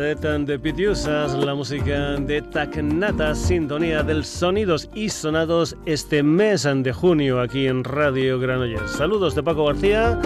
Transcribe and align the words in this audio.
de 0.00 0.58
Pitiusas, 0.58 1.34
la 1.34 1.54
música 1.54 2.16
de 2.16 2.40
Tacnata, 2.40 3.34
sintonía 3.34 4.02
del 4.02 4.24
Sonidos 4.24 4.88
y 4.94 5.10
Sonados 5.10 5.76
este 5.84 6.22
mes 6.22 6.62
de 6.62 6.90
junio 6.90 7.38
aquí 7.38 7.66
en 7.66 7.84
Radio 7.84 8.40
Granollers. 8.40 8.92
Saludos 8.92 9.34
de 9.34 9.42
Paco 9.42 9.66
García, 9.66 10.18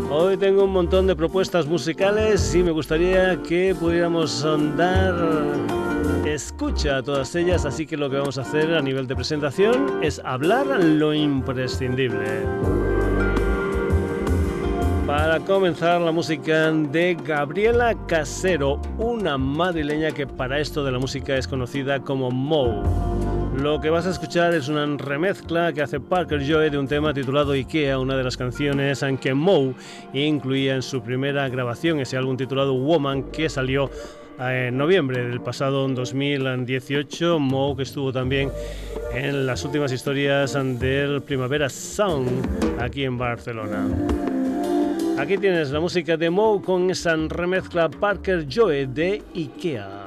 Hoy 0.09 0.37
tengo 0.37 0.65
un 0.65 0.70
montón 0.70 1.06
de 1.09 1.16
propuestas 1.16 1.66
musicales 1.66 2.55
y 2.55 2.62
me 2.62 2.70
gustaría 2.70 3.42
que 3.42 3.74
pudiéramos 3.74 4.45
dar 4.77 5.15
escucha 6.24 6.98
a 6.98 7.02
todas 7.02 7.34
ellas, 7.34 7.65
así 7.65 7.87
que 7.87 7.96
lo 7.96 8.09
que 8.09 8.16
vamos 8.16 8.38
a 8.38 8.42
hacer 8.42 8.74
a 8.74 8.82
nivel 8.82 9.06
de 9.06 9.16
presentación 9.16 10.01
es 10.02 10.20
hablar 10.24 10.66
lo 10.66 11.12
imprescindible. 11.12 12.42
Para 15.06 15.41
comenzar, 15.41 16.01
la 16.01 16.12
música 16.12 16.70
de 16.70 17.16
Gabriela 17.24 17.96
Casero, 18.07 18.80
una 18.98 19.38
madrileña 19.38 20.10
que 20.10 20.27
para 20.27 20.60
esto 20.60 20.84
de 20.84 20.93
la 20.93 20.98
música 20.98 21.37
es 21.37 21.48
conocida 21.48 22.01
como 22.01 22.30
Mo. 22.30 23.35
Lo 23.60 23.80
que 23.80 23.88
vas 23.88 24.06
a 24.06 24.10
escuchar 24.10 24.52
es 24.52 24.69
una 24.69 24.84
remezcla 24.98 25.73
que 25.73 25.80
hace 25.80 25.99
Parker 25.99 26.45
Joe 26.46 26.68
de 26.68 26.76
un 26.76 26.87
tema 26.87 27.15
titulado 27.15 27.52
Ikea, 27.52 27.99
una 27.99 28.15
de 28.15 28.23
las 28.23 28.37
canciones 28.37 29.02
en 29.02 29.16
que 29.16 29.32
Moe 29.32 29.74
incluía 30.12 30.74
en 30.74 30.82
su 30.82 31.02
primera 31.02 31.49
grabación, 31.49 31.99
ese 32.01 32.18
álbum 32.18 32.37
titulado 32.37 32.74
Woman 32.74 33.24
que 33.30 33.49
salió 33.49 33.90
en 34.38 34.77
noviembre 34.77 35.27
del 35.27 35.40
pasado 35.40 35.88
2018. 35.88 37.38
Moe 37.38 37.77
que 37.77 37.84
estuvo 37.84 38.12
también 38.12 38.52
en 39.15 39.46
las 39.46 39.65
últimas 39.65 39.90
historias 39.90 40.52
del 40.52 41.23
Primavera 41.23 41.71
Sound 41.71 42.79
aquí 42.79 43.04
en 43.04 43.16
Barcelona. 43.16 43.88
Aquí 45.18 45.38
tienes 45.38 45.71
la 45.71 45.80
música 45.80 46.18
de 46.18 46.29
Moe 46.29 46.60
con 46.60 46.90
esa 46.90 47.16
remezcla 47.16 47.88
Parker 47.88 48.46
Joe 48.54 48.87
de 48.87 49.23
Ikea. 49.34 50.05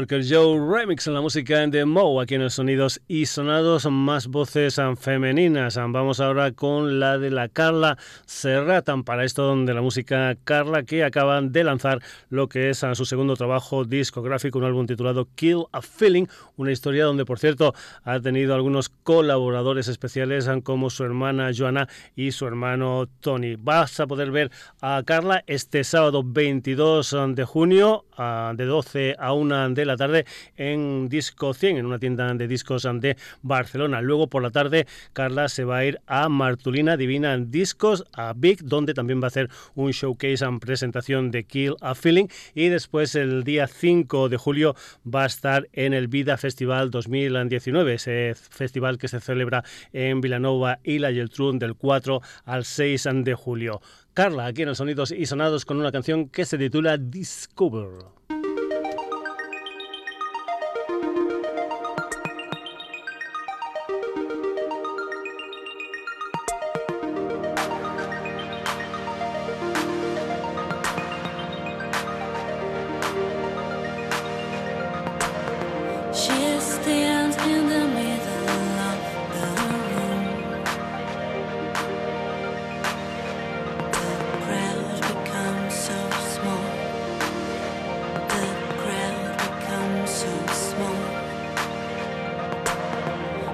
Parker 0.00 0.24
Joe 0.26 0.58
remix 0.58 1.06
en 1.08 1.12
la 1.12 1.20
música 1.20 1.66
de 1.66 1.84
Moe 1.84 2.22
aquí 2.22 2.36
en 2.36 2.42
los 2.42 2.54
sonidos 2.54 3.02
y 3.06 3.26
sonados 3.26 3.84
más 3.90 4.28
voces 4.28 4.80
femeninas. 4.98 5.76
Vamos 5.76 6.20
ahora 6.20 6.52
con 6.52 6.98
la 6.98 7.18
de 7.18 7.30
la 7.30 7.48
Carla 7.48 7.98
Serratan 8.24 9.04
para 9.04 9.24
esto 9.24 9.54
de 9.54 9.74
la 9.74 9.82
música 9.82 10.34
Carla 10.44 10.84
que 10.84 11.04
acaban 11.04 11.52
de 11.52 11.64
lanzar 11.64 12.00
lo 12.30 12.48
que 12.48 12.70
es 12.70 12.82
su 12.94 13.04
segundo 13.04 13.36
trabajo 13.36 13.84
discográfico, 13.84 14.58
un 14.58 14.64
álbum 14.64 14.86
titulado 14.86 15.28
Kill 15.34 15.64
a 15.70 15.82
Feeling, 15.82 16.24
una 16.56 16.72
historia 16.72 17.04
donde 17.04 17.26
por 17.26 17.38
cierto 17.38 17.74
ha 18.02 18.20
tenido 18.20 18.54
algunos 18.54 18.88
colaboradores 18.88 19.88
especiales 19.88 20.48
como 20.62 20.88
su 20.88 21.04
hermana 21.04 21.50
Joana 21.54 21.88
y 22.16 22.32
su 22.32 22.46
hermano 22.46 23.06
Tony. 23.20 23.56
Vas 23.56 24.00
a 24.00 24.06
poder 24.06 24.30
ver 24.30 24.50
a 24.80 25.02
Carla 25.04 25.44
este 25.46 25.84
sábado 25.84 26.22
22 26.24 27.16
de 27.34 27.44
junio 27.44 28.06
de 28.54 28.64
12 28.64 29.16
a 29.18 29.32
1 29.32 29.70
de 29.70 29.84
la 29.86 29.89
tarde 29.96 30.26
en 30.56 31.08
Disco 31.08 31.54
100, 31.54 31.78
en 31.78 31.86
una 31.86 31.98
tienda 31.98 32.32
de 32.34 32.48
discos 32.48 32.86
de 33.00 33.16
Barcelona. 33.42 34.00
Luego 34.00 34.28
por 34.28 34.42
la 34.42 34.50
tarde 34.50 34.86
Carla 35.12 35.48
se 35.48 35.64
va 35.64 35.78
a 35.78 35.84
ir 35.84 36.00
a 36.06 36.28
Martulina 36.28 36.96
Divina 36.96 37.36
Discos, 37.38 38.04
a 38.12 38.32
Big, 38.36 38.62
donde 38.62 38.94
también 38.94 39.20
va 39.20 39.24
a 39.24 39.28
hacer 39.28 39.48
un 39.74 39.90
showcase 39.90 40.44
en 40.44 40.60
presentación 40.60 41.30
de 41.30 41.44
Kill 41.44 41.76
a 41.80 41.94
Feeling. 41.94 42.26
Y 42.54 42.68
después 42.68 43.14
el 43.14 43.44
día 43.44 43.66
5 43.66 44.28
de 44.28 44.36
julio 44.36 44.74
va 45.06 45.24
a 45.24 45.26
estar 45.26 45.68
en 45.72 45.94
el 45.94 46.08
Vida 46.08 46.36
Festival 46.36 46.90
2019, 46.90 47.94
ese 47.94 48.34
festival 48.34 48.98
que 48.98 49.08
se 49.08 49.20
celebra 49.20 49.64
en 49.92 50.20
Villanova 50.20 50.78
y 50.84 50.98
la 50.98 51.12
Geltrún 51.12 51.58
del 51.58 51.74
4 51.74 52.20
al 52.44 52.64
6 52.64 53.08
de 53.24 53.34
julio. 53.34 53.80
Carla, 54.14 54.46
aquí 54.46 54.62
en 54.62 54.68
los 54.68 54.78
Sonidos 54.78 55.12
y 55.12 55.26
Sonados 55.26 55.64
con 55.64 55.78
una 55.78 55.92
canción 55.92 56.28
que 56.28 56.44
se 56.44 56.58
titula 56.58 56.98
Discover. 56.98 58.39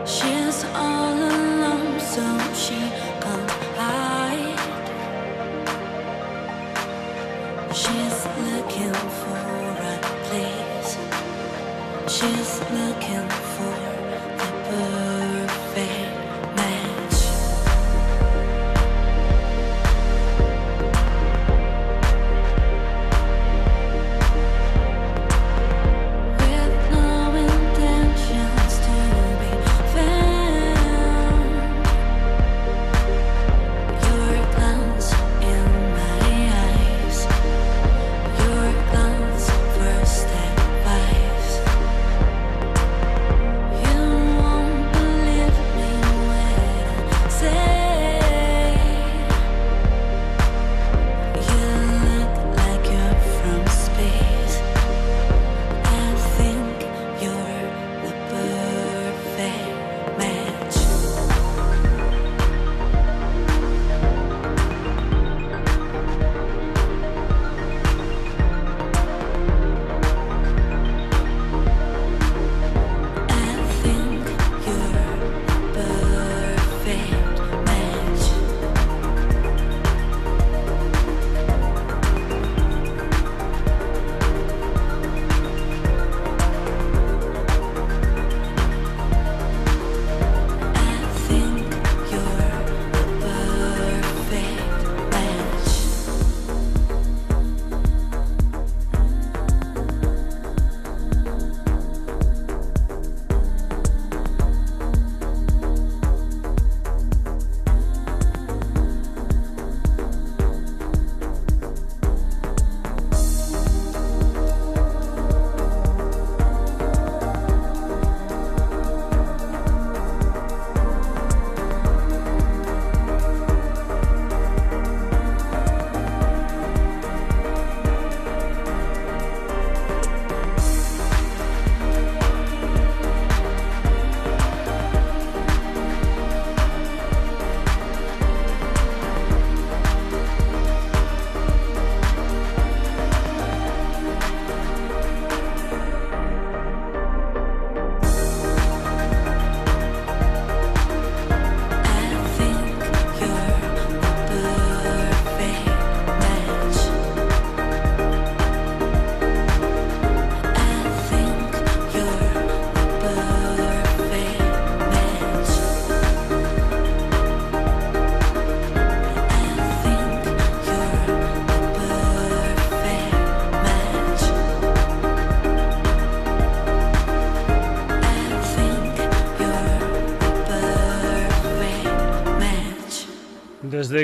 She's 0.07 0.65
all 0.73 1.15
alone, 1.15 1.99
so 1.99 2.23
she 2.55 2.79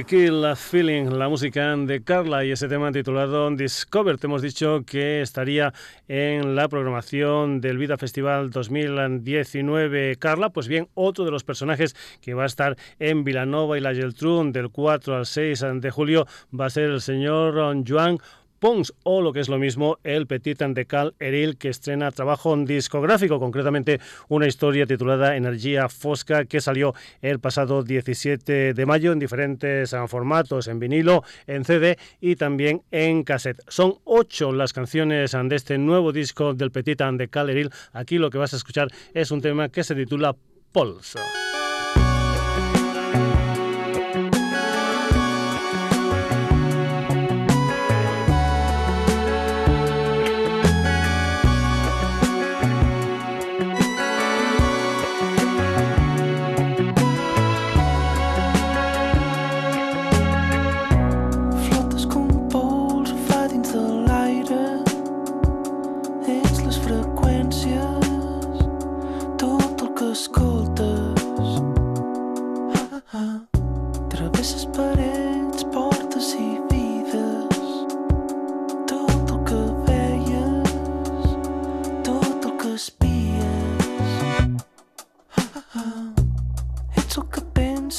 The 0.03 0.07
Kill 0.07 0.57
Feeling, 0.57 1.17
la 1.17 1.29
música 1.29 1.77
de 1.77 2.03
Carla 2.03 2.45
y 2.45 2.51
ese 2.51 2.67
tema 2.67 2.91
titulado 2.91 3.49
Discover. 3.53 4.19
Te 4.19 4.27
hemos 4.27 4.43
dicho 4.43 4.83
que 4.85 5.21
estaría 5.21 5.73
en 6.09 6.57
la 6.57 6.67
programación 6.69 7.61
del 7.61 7.79
Vida 7.79 7.97
Festival 7.97 8.51
2019 8.51 10.17
Carla. 10.17 10.51
Pues 10.51 10.67
bien, 10.67 10.89
otro 10.95 11.25
de 11.25 11.31
los 11.31 11.45
personajes 11.45 11.95
que 12.21 12.35
va 12.35 12.43
a 12.43 12.47
estar 12.47 12.77
en 12.99 13.23
Villanova 13.23 13.79
y 13.79 13.81
la 13.81 13.95
Geltrún 13.95 14.51
del 14.51 14.71
4 14.71 15.19
al 15.19 15.27
6 15.27 15.65
de 15.75 15.91
julio 15.93 16.27
va 16.59 16.67
a 16.67 16.71
ser 16.71 16.91
el 16.91 17.01
señor 17.01 17.55
Joan 17.87 18.19
Pons 18.63 18.95
o 19.03 19.21
lo 19.23 19.33
que 19.33 19.41
es 19.41 19.49
lo 19.49 19.59
mismo 19.59 19.99
el 20.05 20.29
Petit 20.29 20.63
de 20.63 20.87
Cal 20.87 21.17
Eril 21.19 21.57
que 21.57 21.69
estrena 21.69 22.13
trabajo 22.13 22.57
discográfico, 22.57 23.41
concretamente 23.41 23.99
una 24.29 24.47
historia 24.47 24.87
titulada 24.87 25.35
Energía 25.35 25.89
Fosca 25.89 26.45
que 26.45 26.61
salió 26.61 26.95
el 27.23 27.41
pasado 27.41 27.83
17 27.83 28.73
de 28.73 28.87
mayo 28.87 29.11
en 29.11 29.19
diferentes 29.19 29.97
formatos, 30.07 30.69
en 30.69 30.79
vinilo, 30.79 31.25
en 31.49 31.65
CD 31.65 31.99
y 32.21 32.37
también 32.37 32.83
en 32.93 33.25
cassette. 33.25 33.65
Son 33.67 33.97
ocho 34.05 34.53
las 34.53 34.73
canciones 34.73 35.33
de 35.33 35.57
este 35.57 35.77
nuevo 35.77 36.13
disco 36.13 36.55
del 36.55 36.71
Petit 36.71 37.03
de 37.03 37.27
Cal 37.27 37.51
Eril. 37.51 37.71
Aquí 37.93 38.19
lo 38.19 38.31
que 38.31 38.39
vas 38.39 38.53
a 38.53 38.59
escuchar 38.59 38.87
es 39.13 39.33
un 39.33 39.43
tema 39.43 39.71
que 39.71 39.83
se 39.83 39.97
titula 39.97 40.37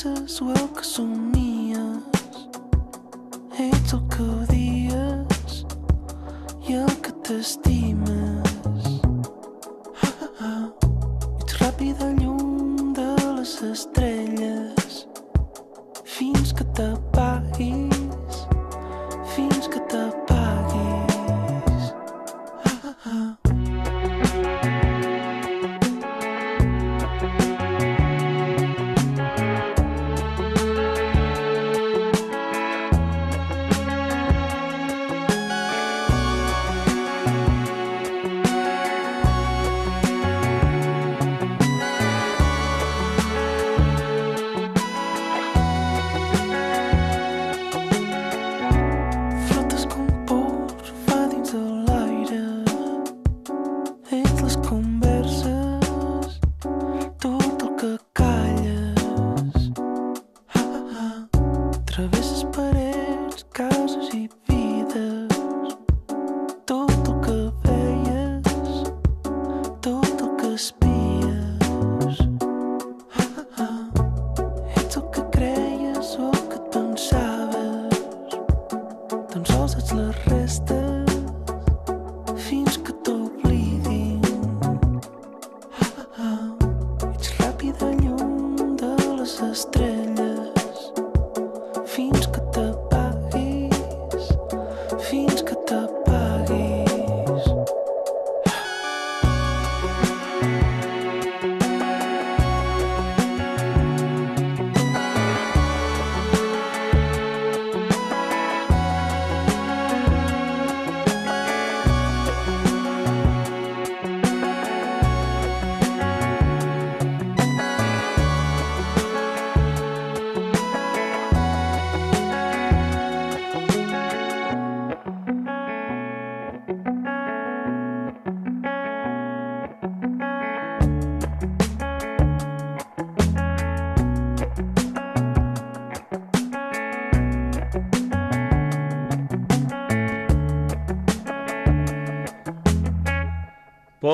esas 0.04 0.42
huelgas 0.42 0.86
son 0.86 1.32
mías. 1.32 2.04
He 3.58 3.72
tocado 3.90 4.46
días 4.48 5.66
y 6.68 6.74
el 6.74 6.94
que 7.02 7.12
te 7.24 7.40
estima. 7.40 7.93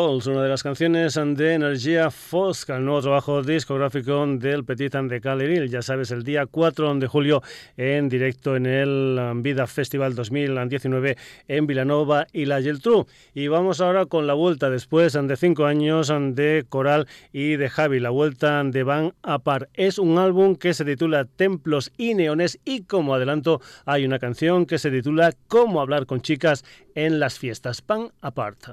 Una 0.10 0.42
de 0.42 0.50
las 0.50 0.64
canciones 0.64 1.14
de 1.14 1.54
Energía 1.54 2.10
Fosca, 2.10 2.78
el 2.78 2.86
nuevo 2.86 3.00
trabajo 3.00 3.44
discográfico 3.44 4.26
del 4.26 4.66
Petit 4.66 4.96
de 4.96 5.22
Caleril. 5.22 5.70
Ya 5.70 5.84
sabes, 5.84 6.10
el 6.10 6.24
día 6.24 6.48
4 6.48 6.96
de 6.96 7.06
julio 7.06 7.44
en 7.78 8.10
directo 8.10 8.56
en 8.56 8.66
el 8.66 9.20
Vida 9.36 9.68
Festival 9.68 10.16
2019 10.16 11.16
en 11.48 11.68
Vilanova 11.68 12.26
y 12.34 12.46
la 12.46 12.60
Geltrú. 12.60 13.06
Y 13.36 13.50
vamos 13.50 13.82
ahora 13.82 14.08
con 14.08 14.26
la 14.26 14.34
vuelta 14.34 14.72
después 14.72 15.14
de 15.14 15.38
cinco 15.38 15.66
años 15.66 16.12
de 16.32 16.66
Coral 16.68 17.08
y 17.32 17.58
de 17.58 17.70
Javi, 17.70 18.00
la 18.00 18.10
vuelta 18.10 18.64
de 18.64 18.82
Van 18.82 19.14
Apart. 19.22 19.70
Es 19.76 20.00
un 20.00 20.18
álbum 20.18 20.56
que 20.56 20.74
se 20.74 20.86
titula 20.86 21.26
Templos 21.26 21.92
y 21.98 22.16
Neones 22.16 22.60
y 22.66 22.82
como 22.82 23.14
adelanto 23.14 23.62
hay 23.86 24.06
una 24.06 24.18
canción 24.18 24.66
que 24.66 24.80
se 24.80 24.90
titula 24.90 25.34
Cómo 25.48 25.82
hablar 25.82 26.08
con 26.08 26.22
chicas 26.22 26.66
en 26.96 27.20
las 27.20 27.38
fiestas. 27.38 27.84
Van 27.86 28.10
Apart. 28.22 28.70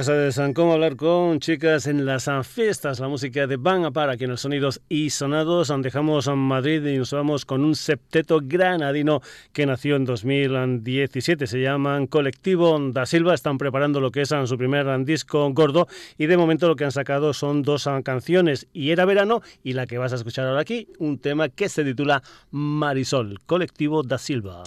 Ya 0.00 0.04
sabes 0.04 0.40
cómo 0.54 0.72
hablar 0.72 0.96
con 0.96 1.40
chicas 1.40 1.86
en 1.86 2.06
las 2.06 2.26
fiestas, 2.46 3.00
la 3.00 3.08
música 3.08 3.46
de 3.46 3.58
Van 3.58 3.92
Para, 3.92 4.12
aquí 4.12 4.24
en 4.24 4.30
los 4.30 4.40
sonidos 4.40 4.80
y 4.88 5.10
sonados. 5.10 5.70
Dejamos 5.82 6.26
a 6.26 6.34
Madrid 6.34 6.82
y 6.86 6.96
nos 6.96 7.12
vamos 7.12 7.44
con 7.44 7.62
un 7.62 7.74
septeto 7.74 8.40
granadino 8.42 9.20
que 9.52 9.66
nació 9.66 9.96
en 9.96 10.06
2017. 10.06 11.46
Se 11.46 11.60
llaman 11.60 12.06
Colectivo 12.06 12.78
da 12.92 13.04
Silva. 13.04 13.34
Están 13.34 13.58
preparando 13.58 14.00
lo 14.00 14.10
que 14.10 14.22
es 14.22 14.30
su 14.46 14.56
primer 14.56 15.04
disco 15.04 15.52
gordo 15.52 15.86
y 16.16 16.24
de 16.24 16.38
momento 16.38 16.66
lo 16.66 16.76
que 16.76 16.84
han 16.84 16.92
sacado 16.92 17.34
son 17.34 17.60
dos 17.60 17.86
canciones. 18.02 18.68
Y 18.72 18.92
era 18.92 19.04
verano 19.04 19.42
y 19.62 19.74
la 19.74 19.86
que 19.86 19.98
vas 19.98 20.14
a 20.14 20.16
escuchar 20.16 20.46
ahora 20.46 20.62
aquí, 20.62 20.88
un 20.98 21.18
tema 21.18 21.50
que 21.50 21.68
se 21.68 21.84
titula 21.84 22.22
Marisol, 22.50 23.38
Colectivo 23.44 24.02
da 24.02 24.16
Silva. 24.16 24.62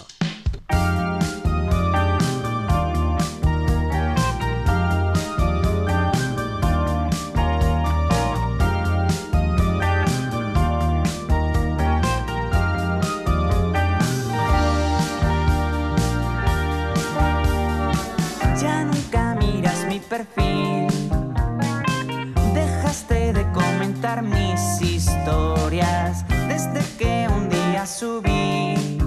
Comentar 23.54 24.22
mis 24.22 24.82
historias 24.82 26.24
desde 26.48 26.80
que 26.98 27.28
un 27.34 27.48
día 27.48 27.86
subí 27.86 28.98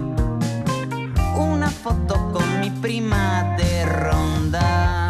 una 1.37 1.69
foto 1.69 2.31
con 2.31 2.59
mi 2.61 2.71
prima 2.71 3.55
de 3.57 3.85
ronda. 3.85 5.06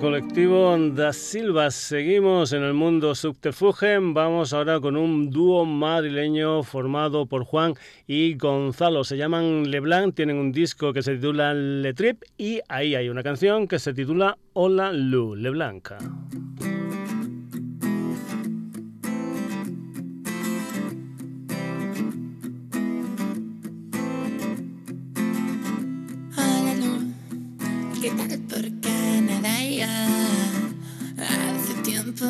Colectivo 0.00 0.76
Da 0.94 1.12
Silva. 1.12 1.70
Seguimos 1.70 2.52
en 2.52 2.62
el 2.62 2.72
mundo 2.72 3.14
subterfuge. 3.14 3.98
Vamos 4.00 4.52
ahora 4.52 4.80
con 4.80 4.96
un 4.96 5.30
dúo 5.30 5.66
madrileño 5.66 6.62
formado 6.62 7.26
por 7.26 7.44
Juan 7.44 7.74
y 8.06 8.34
Gonzalo. 8.34 9.04
Se 9.04 9.18
llaman 9.18 9.70
Leblanc, 9.70 10.14
tienen 10.14 10.38
un 10.38 10.52
disco 10.52 10.92
que 10.92 11.02
se 11.02 11.16
titula 11.16 11.52
Le 11.52 11.92
Trip 11.92 12.22
y 12.38 12.60
ahí 12.68 12.94
hay 12.94 13.10
una 13.10 13.22
canción 13.22 13.68
que 13.68 13.78
se 13.78 13.92
titula 13.92 14.38
Hola 14.54 14.92
Lu, 14.92 15.34
Leblanc. 15.34 15.90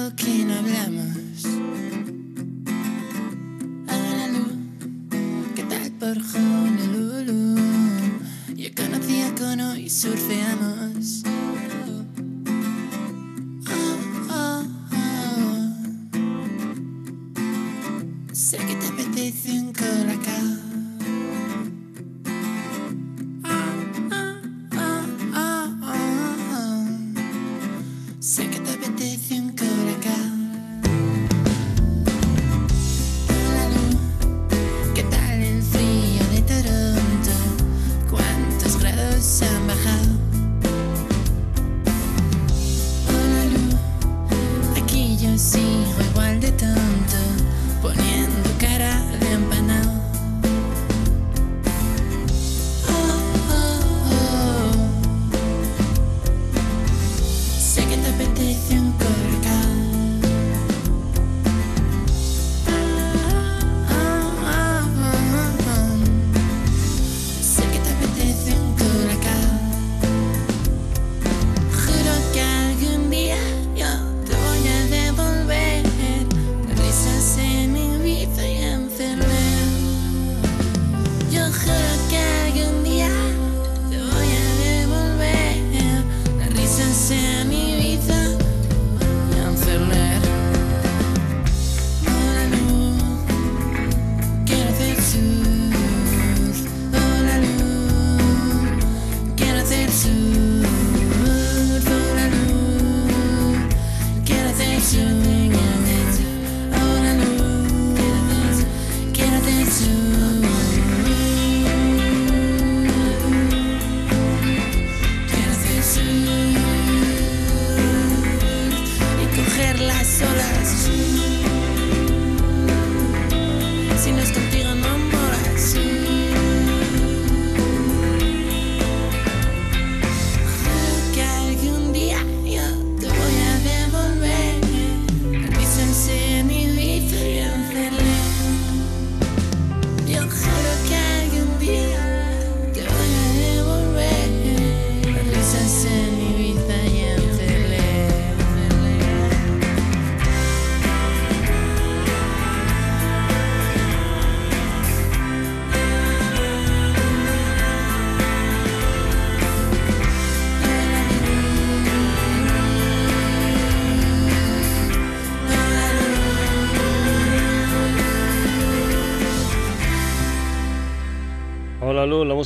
Que 0.09 0.45
no 0.47 0.55
hablamos. 0.55 1.45
Hola 3.87 4.29
¿qué 5.55 5.63
tal 5.65 5.93
por 5.93 6.17
Honolulu? 6.35 7.57
Yo 8.57 8.69
conocí 8.75 9.21
a 9.21 9.35
Cono 9.35 9.77
y 9.77 9.91
surfeamos. 9.91 11.23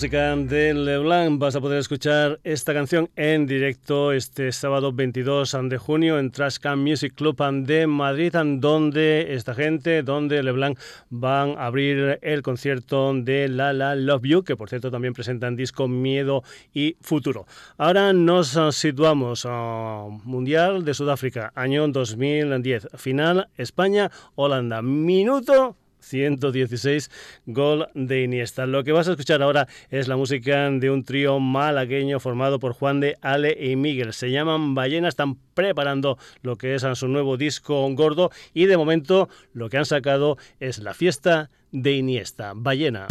De 0.05 0.75
LeBlanc. 0.75 1.38
Vas 1.38 1.57
a 1.57 1.62
poder 1.62 1.79
escuchar 1.79 2.38
esta 2.45 2.75
canción 2.75 3.09
en 3.17 3.47
directo 3.47 4.12
este 4.12 4.53
sábado 4.53 4.93
22 4.93 5.57
de 5.62 5.79
junio 5.79 6.19
en 6.19 6.31
Trashcan 6.31 6.79
Music 6.79 7.14
Club 7.14 7.38
de 7.64 7.87
Madrid, 7.87 8.35
donde 8.59 9.33
esta 9.35 9.55
gente, 9.55 10.03
donde 10.03 10.43
LeBlanc 10.43 10.79
van 11.09 11.57
a 11.57 11.64
abrir 11.64 12.19
el 12.21 12.43
concierto 12.43 13.14
de 13.14 13.49
La 13.49 13.73
La 13.73 13.95
Love 13.95 14.25
You, 14.25 14.45
que 14.45 14.57
por 14.57 14.69
cierto 14.69 14.90
también 14.90 15.14
presentan 15.14 15.57
disco 15.57 15.88
Miedo 15.88 16.43
y 16.75 16.99
Futuro. 17.01 17.47
Ahora 17.79 18.12
nos 18.12 18.59
situamos 18.73 19.47
a 19.49 20.05
Mundial 20.25 20.85
de 20.85 20.93
Sudáfrica, 20.93 21.51
año 21.55 21.88
2010, 21.88 22.88
final 22.99 23.49
España-Holanda, 23.57 24.83
minuto 24.83 25.79
116 26.05 27.11
gol 27.47 27.88
de 27.95 28.23
Iniesta. 28.23 28.67
Lo 28.67 28.85
que 28.85 28.93
vas 28.93 29.09
a 29.09 29.12
escuchar 29.12 29.43
ahora 29.43 29.69
es 29.90 30.09
la 30.09 30.17
música 30.17 30.71
de 30.71 30.90
un 30.90 31.05
trío 31.05 31.40
malagueño 31.40 32.21
formado 32.21 32.59
por 32.59 32.73
Juan 32.73 33.01
de 33.01 33.17
Ale 33.21 33.57
y 33.59 33.77
Miguel. 33.77 34.12
Se 34.12 34.31
llaman 34.31 34.75
Ballena, 34.75 35.09
están 35.09 35.37
preparando 35.55 36.19
lo 36.43 36.57
que 36.57 36.75
es 36.75 36.85
su 36.95 37.09
nuevo 37.09 37.37
disco 37.37 37.88
gordo 37.95 38.31
y 38.53 38.67
de 38.67 38.77
momento 38.77 39.29
lo 39.53 39.69
que 39.69 39.79
han 39.79 39.87
sacado 39.87 40.37
es 40.61 40.79
la 40.79 40.95
fiesta 40.95 41.51
de 41.73 41.93
Iniesta. 41.93 42.53
Ballena. 42.55 43.07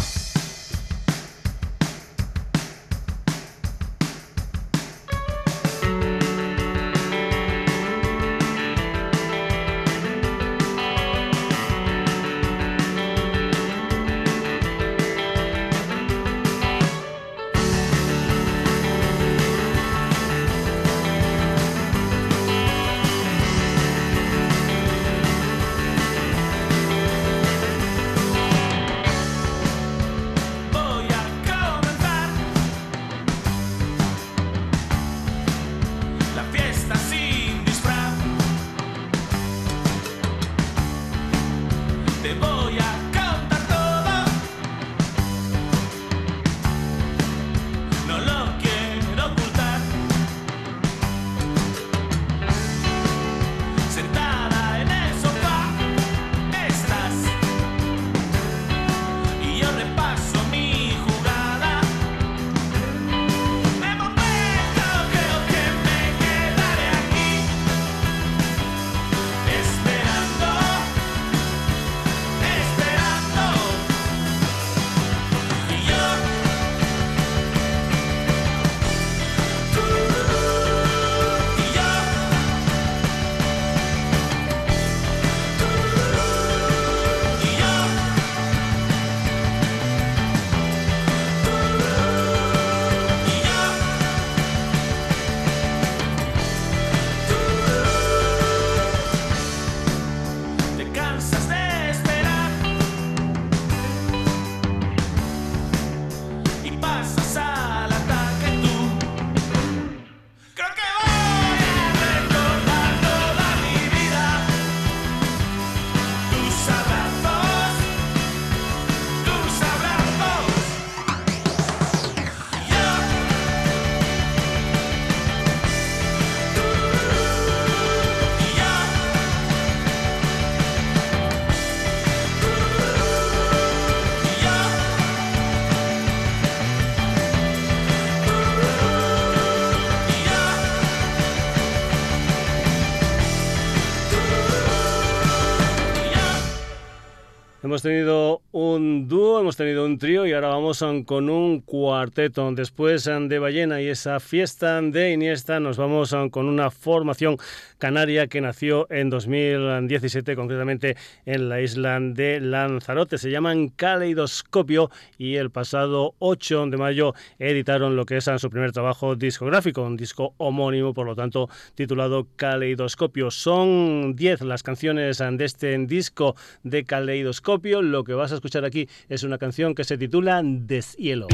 Hemos 147.73 147.81
tenido 147.81 148.43
un 148.51 149.07
dúo, 149.07 149.39
hemos 149.39 149.57
tenido 149.57 149.83
un 149.83 149.97
trío 149.97 150.27
y 150.27 150.33
ahora 150.33 150.49
vamos 150.49 150.85
con 151.07 151.27
un 151.27 151.59
cuarteto. 151.59 152.51
Después 152.51 153.05
de 153.05 153.39
Ballena 153.39 153.81
y 153.81 153.87
esa 153.87 154.19
fiesta 154.19 154.79
de 154.79 155.13
Iniesta, 155.13 155.59
nos 155.59 155.77
vamos 155.77 156.15
con 156.29 156.47
una 156.47 156.69
formación 156.69 157.37
canaria 157.79 158.27
que 158.27 158.41
nació 158.41 158.85
en 158.91 159.09
2017, 159.09 160.35
concretamente 160.35 160.97
en 161.25 161.49
la 161.49 161.61
isla 161.61 161.99
de 161.99 162.39
Lanzarote. 162.39 163.17
Se 163.17 163.31
llaman 163.31 163.69
Caleidoscopio 163.69 164.91
y 165.17 165.37
el 165.37 165.49
pasado 165.49 166.13
8 166.19 166.67
de 166.67 166.77
mayo 166.77 167.15
editaron 167.39 167.95
lo 167.95 168.05
que 168.05 168.17
es 168.17 168.29
su 168.37 168.51
primer 168.51 168.71
trabajo 168.71 169.15
discográfico, 169.15 169.81
un 169.81 169.97
disco 169.97 170.35
homónimo, 170.37 170.93
por 170.93 171.07
lo 171.07 171.15
tanto, 171.15 171.49
titulado 171.73 172.27
Caleidoscopio. 172.35 173.31
Son 173.31 174.15
10 174.15 174.41
las 174.41 174.61
canciones 174.61 175.17
de 175.17 175.43
este 175.43 175.75
disco 175.87 176.35
de 176.61 176.83
Caleidoscopio 176.83 177.62
lo 177.63 178.03
que 178.03 178.13
vas 178.13 178.31
a 178.31 178.35
escuchar 178.35 178.65
aquí 178.65 178.87
es 179.07 179.23
una 179.23 179.37
canción 179.37 179.73
que 179.73 179.83
se 179.83 179.97
titula 179.97 180.41
Deshielo. 180.43 181.27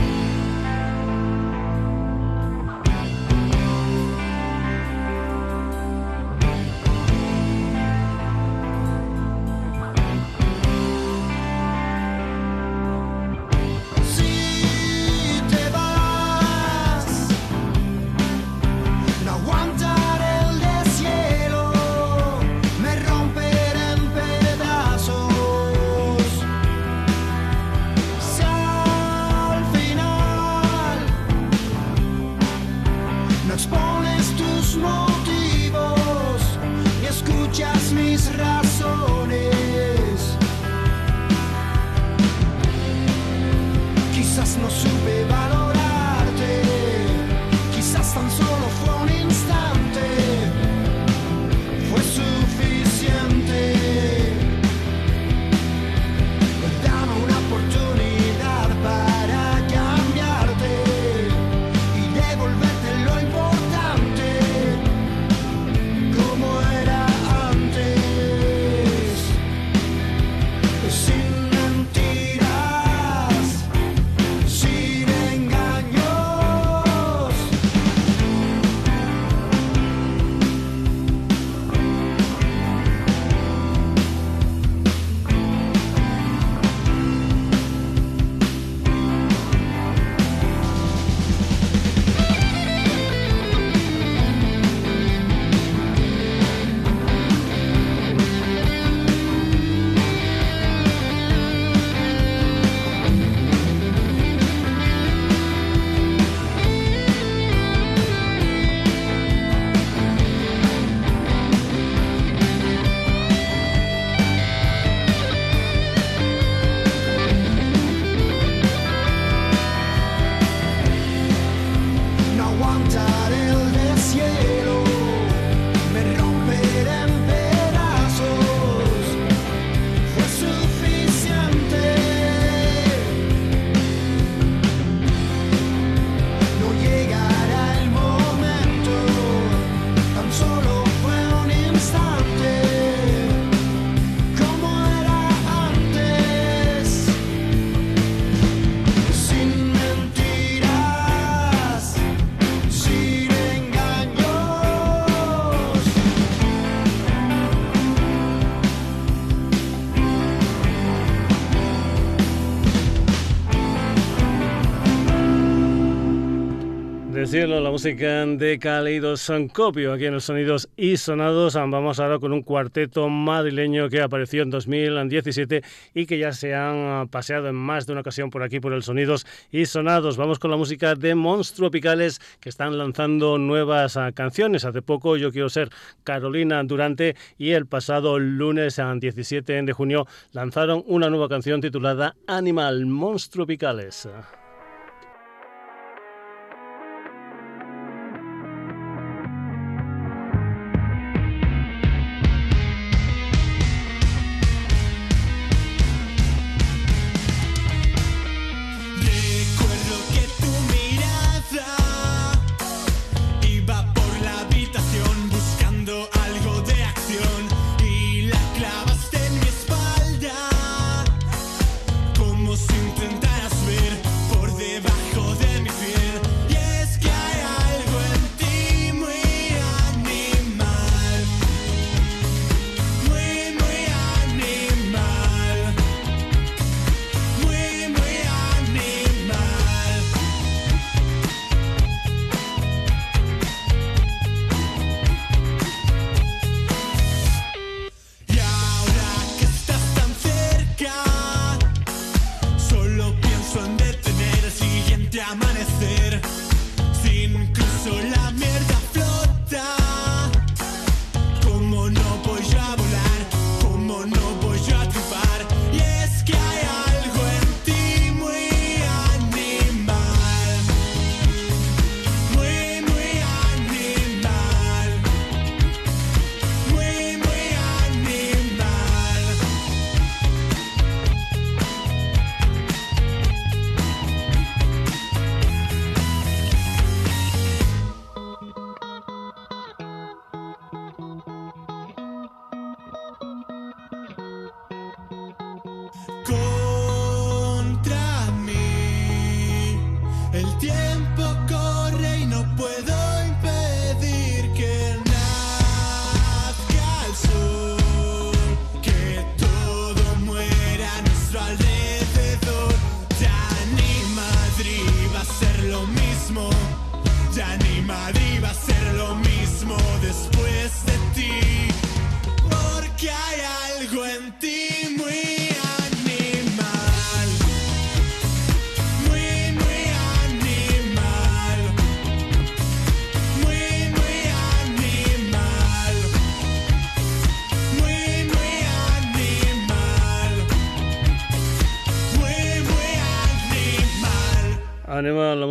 Cielo, 167.29 167.59
la 167.59 167.69
música 167.69 168.25
de 168.25 168.57
Caleidoscopio, 168.57 169.93
aquí 169.93 170.05
en 170.05 170.15
los 170.15 170.23
sonidos 170.23 170.67
y 170.75 170.97
sonados. 170.97 171.53
Vamos 171.53 171.99
ahora 171.99 172.17
con 172.17 172.33
un 172.33 172.41
cuarteto 172.41 173.07
madrileño 173.07 173.87
que 173.87 174.01
apareció 174.01 174.41
en 174.41 174.49
2017 174.49 175.61
y 175.93 176.07
que 176.07 176.17
ya 176.17 176.33
se 176.33 176.55
han 176.55 177.07
paseado 177.09 177.47
en 177.47 177.53
más 177.53 177.85
de 177.85 177.91
una 177.91 178.01
ocasión 178.01 178.31
por 178.31 178.41
aquí 178.41 178.59
por 178.59 178.73
el 178.73 178.81
sonidos 178.81 179.27
y 179.51 179.67
sonados. 179.67 180.17
Vamos 180.17 180.39
con 180.39 180.49
la 180.49 180.57
música 180.57 180.95
de 180.95 181.13
Monstropicales 181.13 182.19
que 182.39 182.49
están 182.49 182.79
lanzando 182.79 183.37
nuevas 183.37 183.95
ah, 183.95 184.11
canciones. 184.11 184.65
Hace 184.65 184.81
poco 184.81 185.15
yo 185.15 185.31
quiero 185.31 185.49
ser 185.49 185.69
Carolina 186.03 186.63
Durante 186.63 187.15
y 187.37 187.51
el 187.51 187.67
pasado 187.67 188.17
lunes 188.17 188.81
17 188.99 189.59
ah, 189.59 189.61
de 189.61 189.73
junio 189.73 190.07
lanzaron 190.31 190.83
una 190.87 191.11
nueva 191.11 191.29
canción 191.29 191.61
titulada 191.61 192.15
Animal 192.25 192.87
Monstropicales. 192.87 194.07
la 194.07 194.38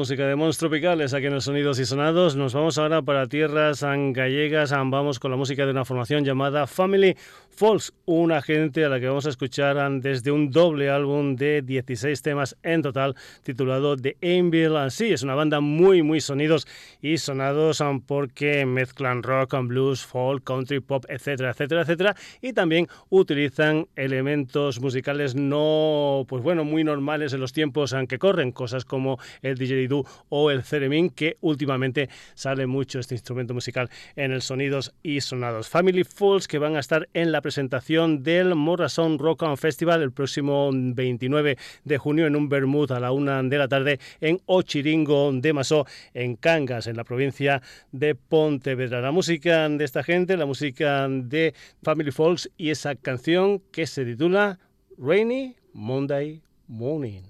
música 0.08 0.26
de 0.26 0.36
Mons 0.36 0.56
Tropicales 0.56 1.12
aquí 1.12 1.26
en 1.26 1.34
los 1.34 1.44
Sonidos 1.44 1.78
y 1.78 1.84
Sonados. 1.84 2.34
Nos 2.34 2.54
vamos 2.54 2.78
ahora 2.78 3.02
para 3.02 3.26
tierras 3.26 3.82
gallegas. 3.82 4.70
Vamos 4.70 5.18
con 5.18 5.30
la 5.30 5.36
música 5.36 5.66
de 5.66 5.72
una 5.72 5.84
formación 5.84 6.24
llamada 6.24 6.66
Family 6.66 7.14
Falls, 7.58 7.92
una 8.04 8.40
gente 8.40 8.84
a 8.84 8.88
la 8.88 9.00
que 9.00 9.08
vamos 9.08 9.26
a 9.26 9.30
escuchar 9.30 9.90
desde 10.00 10.30
un 10.30 10.52
doble 10.52 10.90
álbum 10.90 11.34
de 11.34 11.60
16 11.60 12.22
temas 12.22 12.56
en 12.62 12.82
total 12.82 13.16
titulado 13.42 13.96
The 13.96 14.16
Angel 14.22 14.92
Sí, 14.92 15.12
es 15.12 15.24
una 15.24 15.34
banda 15.34 15.58
muy, 15.58 16.04
muy 16.04 16.20
sonidos 16.20 16.68
y 17.02 17.18
sonados 17.18 17.82
porque 18.06 18.64
mezclan 18.64 19.24
rock 19.24 19.54
and 19.54 19.70
blues, 19.70 20.06
folk, 20.06 20.44
country, 20.44 20.78
pop, 20.78 21.04
etcétera, 21.08 21.50
etcétera, 21.50 21.82
etcétera. 21.82 22.16
Y 22.40 22.52
también 22.52 22.86
utilizan 23.08 23.88
elementos 23.96 24.80
musicales 24.80 25.34
no, 25.34 26.26
pues 26.28 26.44
bueno, 26.44 26.62
muy 26.62 26.84
normales 26.84 27.32
en 27.32 27.40
los 27.40 27.52
tiempos 27.52 27.92
en 27.92 28.06
que 28.06 28.20
corren, 28.20 28.52
cosas 28.52 28.84
como 28.84 29.18
el 29.42 29.58
didgeridoo 29.58 30.04
o 30.28 30.52
el 30.52 30.62
theremin, 30.62 31.10
que 31.10 31.38
últimamente 31.40 32.08
sale 32.34 32.68
mucho 32.68 33.00
este 33.00 33.16
instrumento 33.16 33.52
musical 33.52 33.90
en 34.14 34.30
el 34.30 34.42
Sonidos 34.42 34.94
y 35.02 35.20
Sonados. 35.22 35.68
Family 35.68 36.04
Falls, 36.04 36.46
que 36.46 36.58
van 36.58 36.76
a 36.76 36.80
estar 36.80 37.08
en 37.14 37.32
la 37.32 37.42
presentación 37.48 38.22
del 38.22 38.54
Morrison 38.54 39.18
Rock 39.18 39.44
and 39.44 39.56
Festival 39.56 40.02
el 40.02 40.12
próximo 40.12 40.68
29 40.70 41.56
de 41.82 41.96
junio 41.96 42.26
en 42.26 42.36
un 42.36 42.50
Bermud 42.50 42.92
a 42.92 43.00
la 43.00 43.10
una 43.10 43.42
de 43.42 43.56
la 43.56 43.68
tarde 43.68 43.98
en 44.20 44.38
Ochiringo 44.44 45.32
de 45.32 45.54
Masó, 45.54 45.86
en 46.12 46.36
Cangas, 46.36 46.88
en 46.88 46.98
la 46.98 47.04
provincia 47.04 47.62
de 47.90 48.14
Pontevedra. 48.14 49.00
La 49.00 49.12
música 49.12 49.66
de 49.66 49.82
esta 49.82 50.02
gente, 50.02 50.36
la 50.36 50.44
música 50.44 51.08
de 51.08 51.54
Family 51.82 52.10
Falls 52.10 52.50
y 52.58 52.68
esa 52.68 52.96
canción 52.96 53.62
que 53.72 53.86
se 53.86 54.04
titula 54.04 54.58
Rainy 54.98 55.56
Monday 55.72 56.42
Morning. 56.66 57.22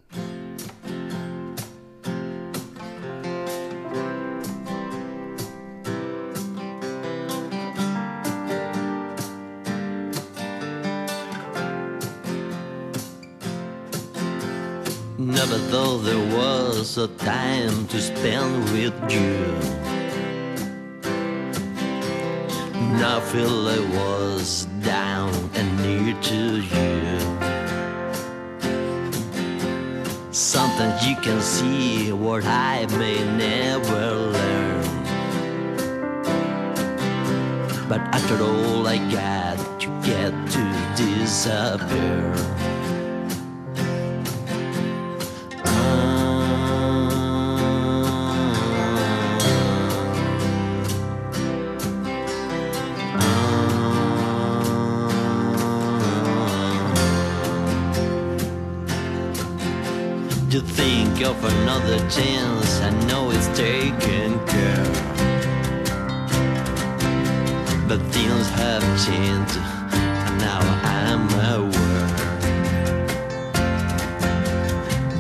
Never 15.78 15.90
thought 15.90 16.04
there 16.04 16.36
was 16.36 16.98
a 16.98 17.06
time 17.08 17.86
to 17.86 18.00
spend 18.00 18.64
with 18.72 18.94
you. 19.12 19.38
Now 22.98 23.18
I 23.18 23.20
feel 23.20 23.68
I 23.68 23.78
was 24.00 24.66
down 24.82 25.32
and 25.54 25.68
near 25.82 26.20
to 26.30 26.40
you. 26.72 27.18
Sometimes 30.32 31.06
you 31.06 31.14
can 31.16 31.40
see 31.40 32.12
what 32.12 32.44
I 32.44 32.86
may 32.98 33.18
never 33.36 34.16
learn. 34.34 34.84
But 37.88 38.00
after 38.16 38.42
all, 38.42 38.88
I 38.88 38.98
got 39.12 39.80
to 39.82 39.88
get 40.02 40.32
to 40.54 40.64
disappear. 40.96 42.77
go 61.18 61.34
for 61.34 61.48
another 61.48 61.98
chance. 62.08 62.80
I 62.80 62.90
know 63.08 63.32
it's 63.32 63.48
taken 63.58 64.38
care. 64.46 64.84
But 67.88 68.00
things 68.12 68.48
have 68.50 68.84
changed, 69.04 69.56
and 69.56 70.38
now 70.38 70.60
I'm 71.00 71.24
aware. 71.56 72.08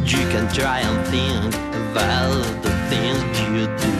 You 0.04 0.22
can 0.32 0.46
try 0.54 0.80
and 0.80 1.04
think 1.08 1.54
about 1.90 2.44
the 2.62 2.74
things 2.90 3.40
you 3.50 3.66
do. 3.86 3.98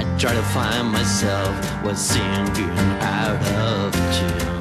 I 0.00 0.16
try 0.18 0.34
to 0.34 0.42
find 0.54 0.88
myself 0.88 1.54
when 1.84 1.94
singing 1.94 2.78
out 3.00 3.40
of 3.60 3.92
tune. 4.18 4.51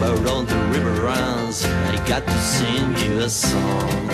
Timber 0.00 0.28
on 0.30 0.46
the 0.46 0.56
river 0.72 1.02
runs. 1.02 1.62
I 1.66 1.96
got 2.08 2.24
to 2.24 2.38
sing 2.40 2.96
you 3.04 3.18
a 3.20 3.28
song. 3.28 4.10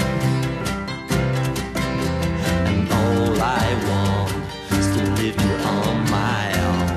And 2.67 2.89
all 2.91 3.41
I 3.41 3.67
want 3.89 4.35
is 4.73 4.87
to 4.97 5.03
leave 5.23 5.41
you 5.41 5.53
on 5.77 6.11
my 6.11 6.45
own. 6.71 6.89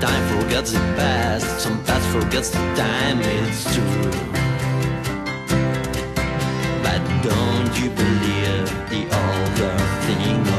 Time 0.00 0.24
forgets 0.40 0.72
the 0.72 0.78
past, 0.96 1.60
some 1.60 1.84
past 1.84 2.06
forgets 2.08 2.48
the 2.50 2.64
time, 2.74 3.20
it's 3.20 3.64
true. 3.74 4.10
But 6.82 7.02
don't 7.22 7.72
you 7.80 7.90
believe 7.90 8.66
the 8.88 9.02
older 9.24 9.76
thing 10.06 10.55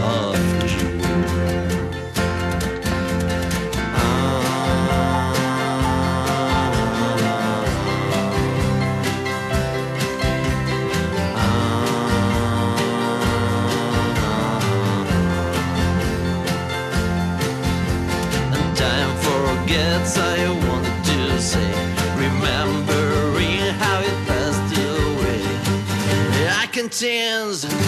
Sins. 26.97 27.86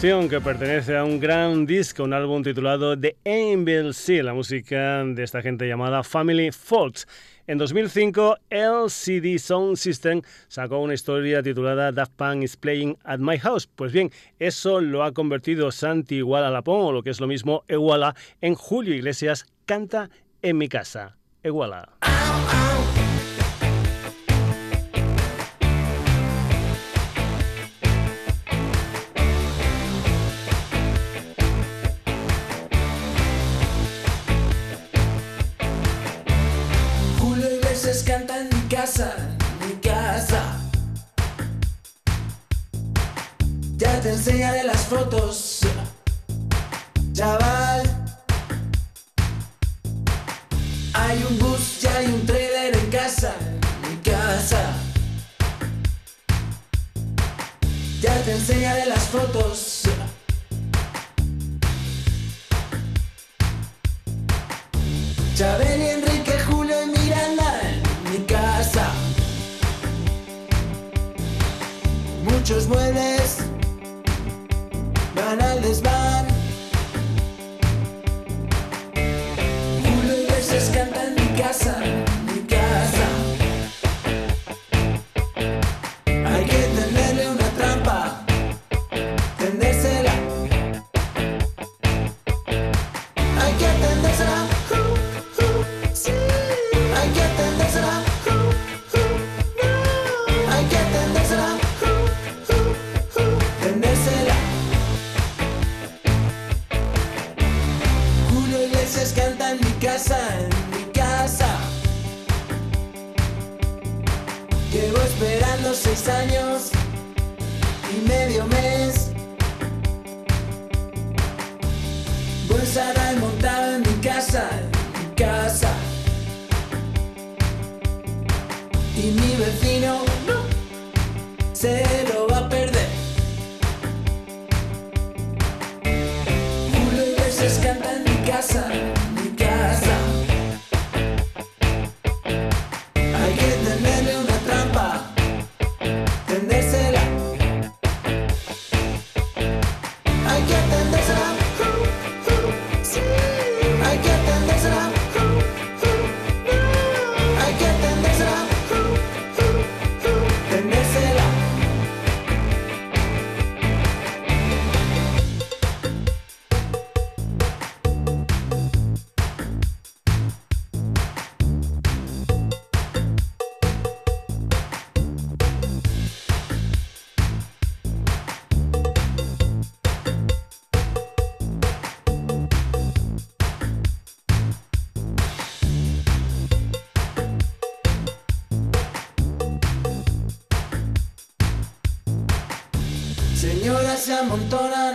Que 0.00 0.40
pertenece 0.40 0.96
a 0.96 1.04
un 1.04 1.20
gran 1.20 1.66
disco, 1.66 2.02
un 2.02 2.14
álbum 2.14 2.42
titulado 2.42 2.98
The 2.98 3.14
Angel 3.26 3.92
Sea, 3.92 4.22
la 4.22 4.32
música 4.32 5.04
de 5.04 5.22
esta 5.22 5.42
gente 5.42 5.68
llamada 5.68 6.02
Family 6.02 6.50
Faults. 6.50 7.06
En 7.46 7.58
2005, 7.58 8.38
LCD 8.48 9.38
Sound 9.38 9.76
System 9.76 10.22
sacó 10.48 10.78
una 10.78 10.94
historia 10.94 11.42
titulada 11.42 11.92
Daft 11.92 12.14
Punk 12.16 12.42
is 12.42 12.56
Playing 12.56 12.96
at 13.04 13.18
My 13.18 13.38
House. 13.38 13.66
Pues 13.66 13.92
bien, 13.92 14.10
eso 14.38 14.80
lo 14.80 15.04
ha 15.04 15.12
convertido 15.12 15.70
Santi 15.70 16.16
Iguala 16.16 16.48
Lapón, 16.48 16.80
o 16.80 16.92
lo 16.92 17.02
que 17.02 17.10
es 17.10 17.20
lo 17.20 17.26
mismo, 17.26 17.62
Iguala, 17.68 18.16
en 18.40 18.54
Julio 18.54 18.94
Iglesias 18.94 19.44
Canta 19.66 20.08
en 20.40 20.56
mi 20.56 20.68
casa. 20.68 21.18
Iguala. 21.44 21.90
Mi 39.60 39.74
casa. 39.80 40.42
Ya 43.76 44.00
te 44.00 44.10
enseñaré 44.10 44.64
las 44.64 44.82
fotos, 44.82 45.60
chaval. 47.12 47.82
Hay 50.94 51.26
un 51.28 51.38
bus 51.38 51.82
y 51.82 51.86
hay 51.86 52.06
un 52.06 52.26
trailer 52.26 52.76
en 52.76 52.90
casa, 52.90 53.34
mi 53.88 53.96
casa. 53.96 54.62
Ya 58.00 58.14
te 58.22 58.32
enseñaré 58.32 58.86
las 58.86 59.04
fotos. 59.04 59.82
Chabel 65.34 65.80
y 65.80 65.86
Enrique, 65.86 66.11
Julio 66.11 66.11
y 66.11 66.11
Muchos 72.52 72.68
muebles 72.68 73.38
van 75.16 75.40
al 75.40 75.62
desván. 75.62 76.21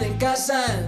en 0.03 0.17
casa. 0.17 0.86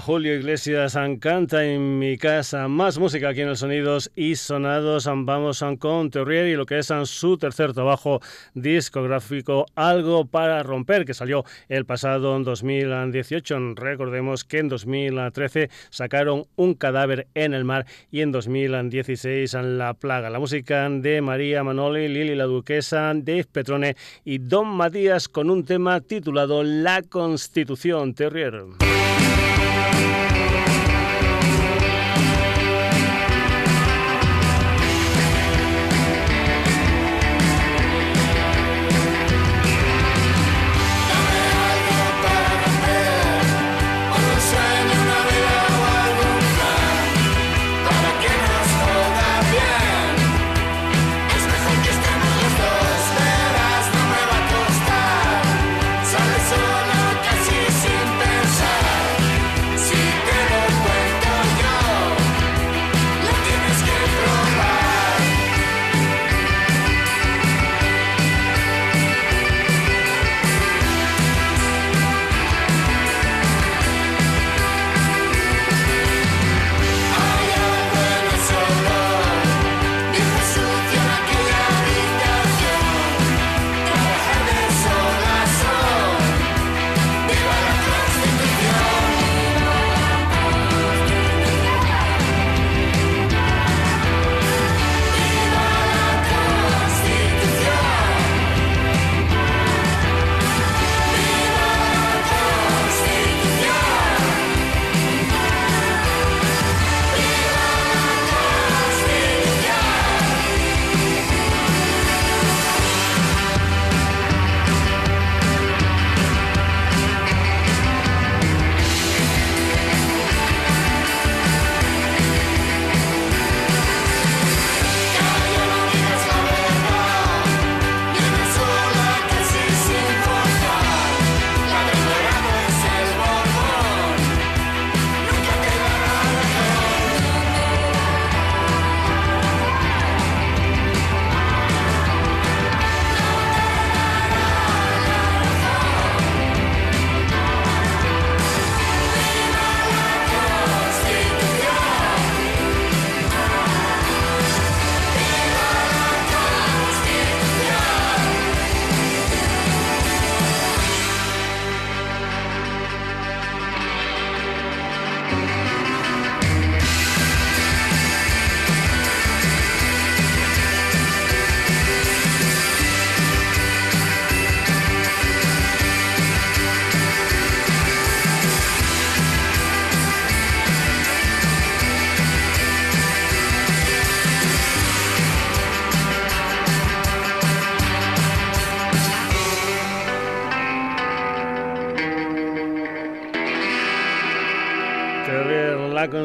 Julio 0.00 0.34
Iglesias 0.34 0.96
canta 1.20 1.64
en 1.64 1.98
mi 1.98 2.16
casa. 2.16 2.68
Más 2.68 2.98
música 2.98 3.28
aquí 3.28 3.42
en 3.42 3.48
el 3.48 3.56
Sonidos 3.56 4.10
y 4.16 4.34
Sonados. 4.36 5.06
Vamos 5.06 5.64
con 5.78 6.10
Teorier 6.10 6.46
y 6.46 6.56
lo 6.56 6.66
que 6.66 6.78
es 6.78 6.92
su 7.04 7.36
tercer 7.38 7.72
trabajo 7.72 8.20
discográfico, 8.54 9.66
Algo 9.74 10.24
para 10.24 10.62
Romper, 10.62 11.04
que 11.04 11.14
salió 11.14 11.44
el 11.68 11.84
pasado 11.84 12.38
2018. 12.40 13.74
Recordemos 13.76 14.44
que 14.44 14.58
en 14.58 14.68
2013 14.68 15.70
sacaron 15.90 16.44
Un 16.56 16.74
cadáver 16.74 17.28
en 17.34 17.54
el 17.54 17.64
mar 17.64 17.86
y 18.10 18.22
en 18.22 18.32
2016 18.32 19.54
La 19.54 19.94
Plaga. 19.94 20.30
La 20.30 20.38
música 20.38 20.88
de 20.88 21.20
María 21.20 21.62
Manoli, 21.62 22.08
Lili 22.08 22.34
la 22.34 22.44
Duquesa, 22.44 23.12
Dave 23.14 23.46
Petrone 23.52 23.96
y 24.24 24.38
Don 24.38 24.68
Matías 24.68 25.28
con 25.28 25.50
un 25.50 25.64
tema 25.64 26.00
titulado 26.00 26.62
La 26.62 27.02
Constitución 27.02 28.14
Terrier. 28.14 28.64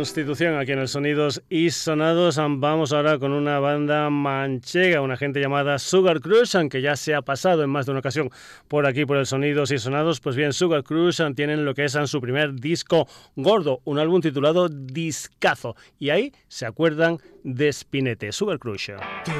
Constitución 0.05 0.55
aquí 0.59 0.71
en 0.71 0.77
el 0.77 0.87
Sonidos 0.87 1.41
y 1.49 1.71
Sonados. 1.71 2.37
Vamos 2.37 2.93
ahora 2.93 3.17
con 3.17 3.31
una 3.31 3.57
banda 3.57 4.11
manchega, 4.11 5.01
una 5.01 5.17
gente 5.17 5.39
llamada 5.39 5.79
Sugar 5.79 6.21
Cruise, 6.21 6.53
aunque 6.53 6.79
ya 6.79 6.95
se 6.95 7.15
ha 7.15 7.23
pasado 7.23 7.63
en 7.63 7.71
más 7.71 7.87
de 7.87 7.93
una 7.93 8.01
ocasión 8.01 8.29
por 8.67 8.85
aquí 8.85 9.03
por 9.07 9.17
el 9.17 9.25
Sonidos 9.25 9.71
y 9.71 9.79
Sonados. 9.79 10.19
Pues 10.19 10.35
bien, 10.35 10.53
Sugar 10.53 10.83
Cruise 10.83 11.23
tienen 11.35 11.65
lo 11.65 11.73
que 11.73 11.85
es 11.85 11.97
su 12.05 12.21
primer 12.21 12.53
disco 12.53 13.07
gordo, 13.35 13.81
un 13.83 13.97
álbum 13.97 14.21
titulado 14.21 14.69
Discazo. 14.69 15.75
Y 15.97 16.11
ahí 16.11 16.31
se 16.49 16.67
acuerdan 16.67 17.17
de 17.43 17.73
Spinete, 17.73 18.31
Sugar 18.31 18.59
Cruise. 18.59 18.91
Tú 19.25 19.31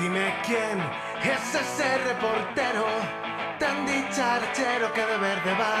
dime 0.00 0.36
quién 0.46 0.80
es 1.22 1.54
ese 1.54 1.98
reportero 1.98 2.86
tan 3.58 3.84
que 3.84 5.00
de 5.00 5.18
verde 5.18 5.52
va. 5.60 5.73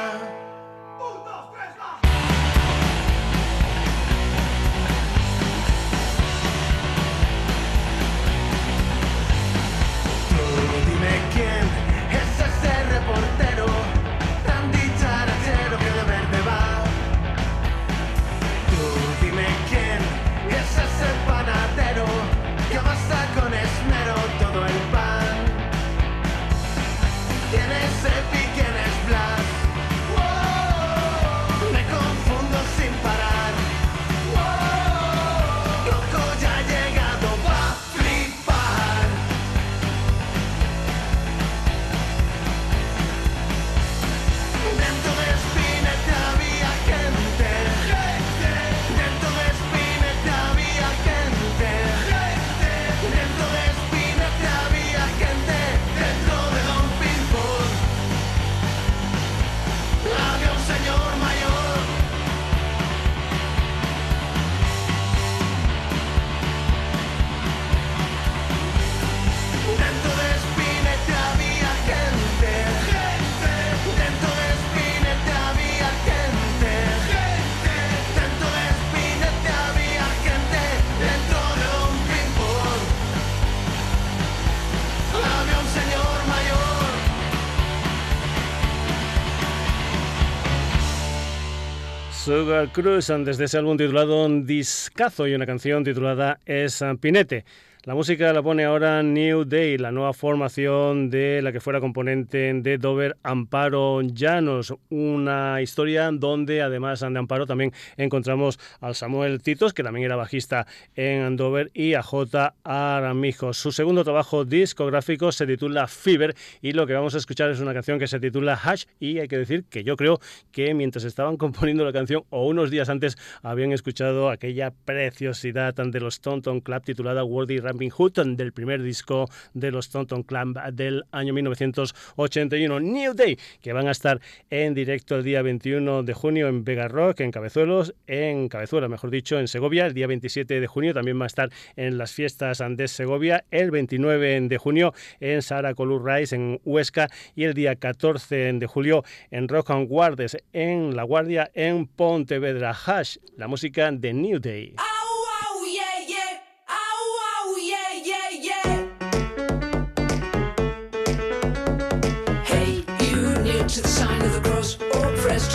Sugar 92.24 92.72
Cruise, 92.72 93.12
desde 93.22 93.44
ese 93.44 93.58
álbum 93.58 93.76
titulado 93.76 94.26
Discazo 94.30 95.26
y 95.26 95.34
una 95.34 95.44
canción 95.44 95.84
titulada 95.84 96.40
Espinete. 96.46 97.44
La 97.86 97.94
música 97.94 98.32
la 98.32 98.42
pone 98.42 98.64
ahora 98.64 99.02
New 99.02 99.44
Day, 99.44 99.76
la 99.76 99.92
nueva 99.92 100.14
formación 100.14 101.10
de 101.10 101.42
la 101.42 101.52
que 101.52 101.60
fuera 101.60 101.80
componente 101.80 102.54
de 102.54 102.78
Dover, 102.78 103.18
Amparo 103.22 104.00
Llanos. 104.00 104.72
Una 104.88 105.60
historia 105.60 106.10
donde, 106.10 106.62
además 106.62 107.00
de 107.00 107.18
Amparo, 107.18 107.44
también 107.44 107.72
encontramos 107.98 108.58
al 108.80 108.94
Samuel 108.94 109.42
Titos, 109.42 109.74
que 109.74 109.82
también 109.82 110.06
era 110.06 110.16
bajista 110.16 110.66
en 110.96 111.36
Dover, 111.36 111.70
y 111.74 111.92
a 111.92 112.02
J. 112.02 112.54
Aramijo. 112.64 113.52
Su 113.52 113.70
segundo 113.70 114.02
trabajo 114.02 114.46
discográfico 114.46 115.30
se 115.30 115.46
titula 115.46 115.86
Fever 115.86 116.34
y 116.62 116.72
lo 116.72 116.86
que 116.86 116.94
vamos 116.94 117.14
a 117.14 117.18
escuchar 117.18 117.50
es 117.50 117.60
una 117.60 117.74
canción 117.74 117.98
que 117.98 118.06
se 118.06 118.18
titula 118.18 118.54
Hash. 118.54 118.84
Y 118.98 119.18
hay 119.18 119.28
que 119.28 119.36
decir 119.36 119.64
que 119.68 119.84
yo 119.84 119.98
creo 119.98 120.20
que 120.52 120.72
mientras 120.72 121.04
estaban 121.04 121.36
componiendo 121.44 121.84
la 121.84 121.92
canción 121.92 122.24
o 122.30 122.46
unos 122.46 122.70
días 122.70 122.88
antes 122.88 123.18
habían 123.42 123.72
escuchado 123.72 124.30
aquella 124.30 124.70
preciosidad 124.70 125.74
de 125.74 126.00
los 126.00 126.22
Tonton 126.22 126.62
Club 126.62 126.82
titulada 126.82 127.24
Worthy 127.24 127.73
Ramping 127.74 127.90
Hood 127.90 128.12
del 128.36 128.52
primer 128.52 128.82
disco 128.82 129.28
de 129.52 129.72
los 129.72 129.90
Tonton 129.90 130.22
Club 130.22 130.58
del 130.72 131.04
año 131.10 131.32
1981 131.32 132.80
New 132.80 133.14
Day 133.14 133.36
que 133.60 133.72
van 133.72 133.88
a 133.88 133.90
estar 133.90 134.20
en 134.50 134.74
directo 134.74 135.16
el 135.16 135.24
día 135.24 135.42
21 135.42 136.04
de 136.04 136.14
junio 136.14 136.48
en 136.48 136.64
Vega 136.64 136.86
Rock 136.86 137.20
en 137.20 137.32
Cabezuelos 137.32 137.94
en 138.06 138.48
Cabezuela 138.48 138.88
mejor 138.88 139.10
dicho 139.10 139.38
en 139.38 139.48
Segovia. 139.48 139.86
El 139.86 139.94
día 139.94 140.06
27 140.06 140.60
de 140.60 140.66
junio 140.66 140.94
también 140.94 141.18
va 141.18 141.24
a 141.24 141.26
estar 141.26 141.50
en 141.76 141.98
las 141.98 142.12
fiestas 142.12 142.62
de 142.68 142.88
Segovia. 142.88 143.44
El 143.50 143.70
29 143.70 144.42
de 144.42 144.58
junio 144.58 144.94
en 145.20 145.42
Sara 145.42 145.74
Colur 145.74 146.04
Rise 146.04 146.36
en 146.36 146.60
Huesca. 146.64 147.08
Y 147.34 147.44
el 147.44 147.54
día 147.54 147.74
14 147.74 148.52
de 148.52 148.66
julio 148.66 149.04
en 149.30 149.48
Rock 149.48 149.70
and 149.70 149.88
Guardes 149.88 150.36
en 150.52 150.94
La 150.94 151.02
Guardia 151.02 151.50
en 151.54 151.86
Pontevedra. 151.86 152.74
Hash 152.86 153.16
la 153.36 153.48
música 153.48 153.90
de 153.90 154.12
New 154.12 154.38
Day 154.38 154.74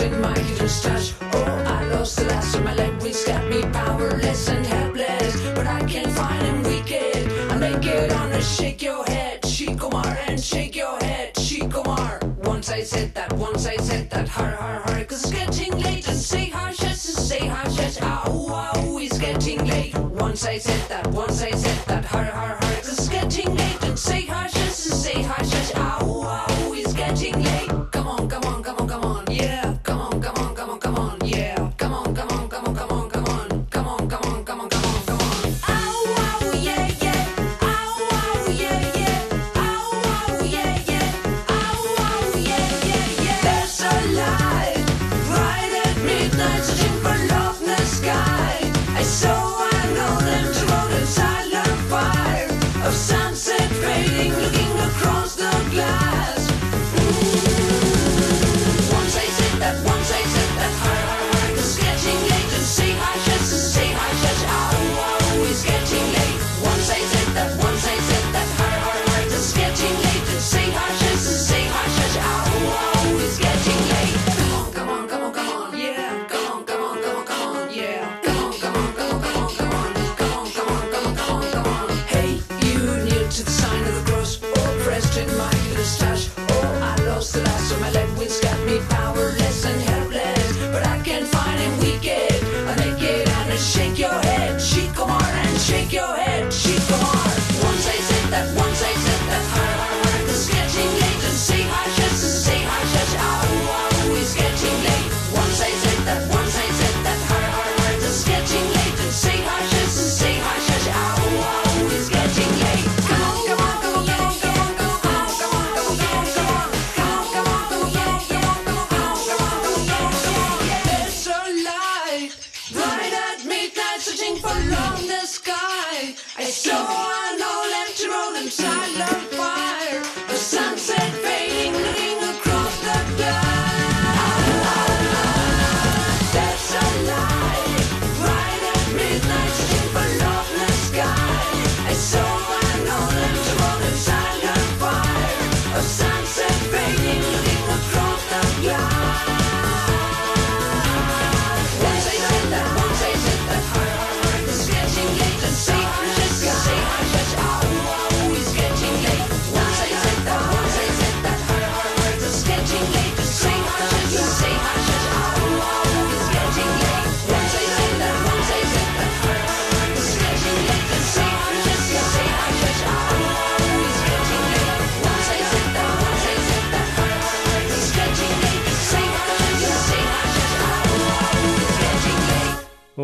in 0.02 0.20
my 0.20 0.38
hidden 0.38 0.68
stash. 0.68 1.14
Oh, 1.32 1.64
I 1.66 1.84
lost 1.84 2.16
the 2.16 2.24
last 2.24 2.54
of 2.56 2.64
my 2.64 2.74
language, 2.74 3.24
got 3.26 3.46
me 3.48 3.62
powerless 3.72 4.48
and 4.48 4.64
helpless. 4.66 5.40
But 5.54 5.66
I 5.66 5.84
can't 5.84 6.12
find 6.12 6.42
him 6.46 6.62
wicked. 6.62 7.30
I 7.50 7.56
make 7.56 7.84
it 7.84 8.12
on 8.12 8.32
a 8.32 8.42
shake 8.42 8.82
your 8.82 9.04
head, 9.04 9.42
Shikomar, 9.42 10.16
and 10.28 10.40
shake 10.40 10.76
your 10.76 10.98
head, 11.00 11.34
Shikomar. 11.34 12.22
Once 12.44 12.70
I 12.70 12.82
said 12.82 13.14
that, 13.14 13.32
once 13.34 13.66
I 13.66 13.76
said 13.76 14.10
that, 14.10 14.28
har 14.28 14.50
har 14.50 14.80
har, 14.80 15.04
cause 15.04 15.24
it's 15.24 15.32
getting 15.32 15.78
late. 15.78 16.08
And 16.08 16.18
say 16.18 16.46
hush, 16.48 16.80
yes, 16.82 17.08
and 17.08 17.26
say 17.26 17.46
hush, 17.46 17.76
yes, 17.78 18.00
ow, 18.02 18.72
ow, 18.74 18.98
it's 18.98 19.18
getting 19.18 19.64
late. 19.66 19.96
Once 19.98 20.44
I 20.46 20.58
said 20.58 20.88
that, 20.88 21.06
once 21.08 21.42
I 21.42 21.50
said 21.50 21.78
that, 21.86 22.04
har 22.04 22.24
har 22.24 22.56
har, 22.60 22.76
cause 22.76 22.98
it's 22.98 23.08
getting 23.08 23.54
late. 23.54 23.82
And 23.82 23.98
say 23.98 24.22
hush, 24.26 24.54
yes, 24.54 24.86
and 24.86 24.98
say 25.00 25.22
hush, 25.22 25.52
yes, 25.52 25.72
ow, 25.76 26.19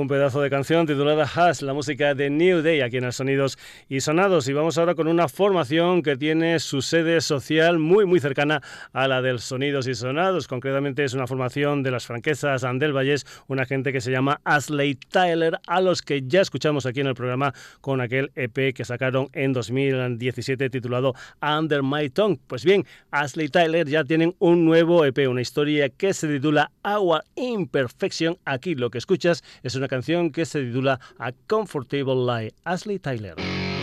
Un 0.07 0.11
pedazo 0.11 0.41
de 0.41 0.51
canción 0.51 0.87
titulada 0.87 1.25
Has, 1.25 1.63
la 1.63 1.75
música 1.75 2.15
de 2.15 2.31
New 2.31 2.63
Day 2.63 2.81
aquí 2.81 2.99
en 2.99 3.03
el 3.03 3.13
Sonidos 3.13 3.59
y 3.89 3.99
Sonados. 3.99 4.47
Y 4.47 4.53
vamos 4.53 4.79
ahora 4.79 4.95
con 4.95 5.09
una 5.09 5.27
formación 5.27 6.01
que 6.05 6.17
tiene 6.17 6.61
su 6.61 6.81
sede 6.81 7.21
social 7.21 7.81
muy 7.81 8.07
muy 8.07 8.21
cercana 8.21 8.63
a 8.93 9.09
la 9.09 9.21
del 9.21 9.41
Sonidos 9.41 9.89
y 9.89 9.97
Sonados. 9.97 10.47
Concretamente 10.47 11.03
es 11.03 11.15
una 11.15 11.27
formación 11.27 11.83
de 11.83 11.91
las 11.91 12.07
franquesas 12.07 12.63
Andel 12.63 12.97
Valles, 12.97 13.27
una 13.49 13.67
gente 13.67 13.93
que 13.93 14.01
se 14.01 14.13
llama 14.13 14.41
Ashley 14.45 14.95
Tyler, 14.95 15.59
a 15.67 15.81
los 15.81 16.03
que 16.03 16.23
ya 16.25 16.41
escuchamos 16.41 16.87
aquí 16.87 17.01
en 17.01 17.09
el 17.09 17.17
programa 17.17 17.53
con 17.81 18.01
aquel 18.01 18.31
EP 18.37 18.73
que 18.75 18.85
sacaron 18.85 19.27
en 19.33 19.53
2017 19.55 20.71
titulado 20.71 21.15
Under 21.43 21.83
My 21.83 22.11
Tongue. 22.11 22.39
Pues 22.47 22.65
bien, 22.65 22.87
Ashley 23.11 23.49
Tyler 23.49 23.89
ya 23.89 24.05
tienen 24.05 24.37
un 24.39 24.67
nuevo 24.67 25.05
EP, 25.05 25.29
una 25.29 25.41
historia 25.41 25.89
que 25.89 26.15
se 26.15 26.29
titula 26.29 26.71
Our 26.85 27.25
Imperfection. 27.35 28.39
Aquí 28.45 28.77
lo 28.77 28.89
que 28.91 28.99
escuchas 28.99 29.43
es 29.65 29.75
una 29.75 29.89
canción 29.89 29.96
que 30.33 30.45
se 30.45 30.65
titula 30.65 31.01
A 31.19 31.33
Comfortable 31.47 32.15
Lie. 32.27 32.55
Ashley 32.65 32.99
Tyler. 32.99 33.76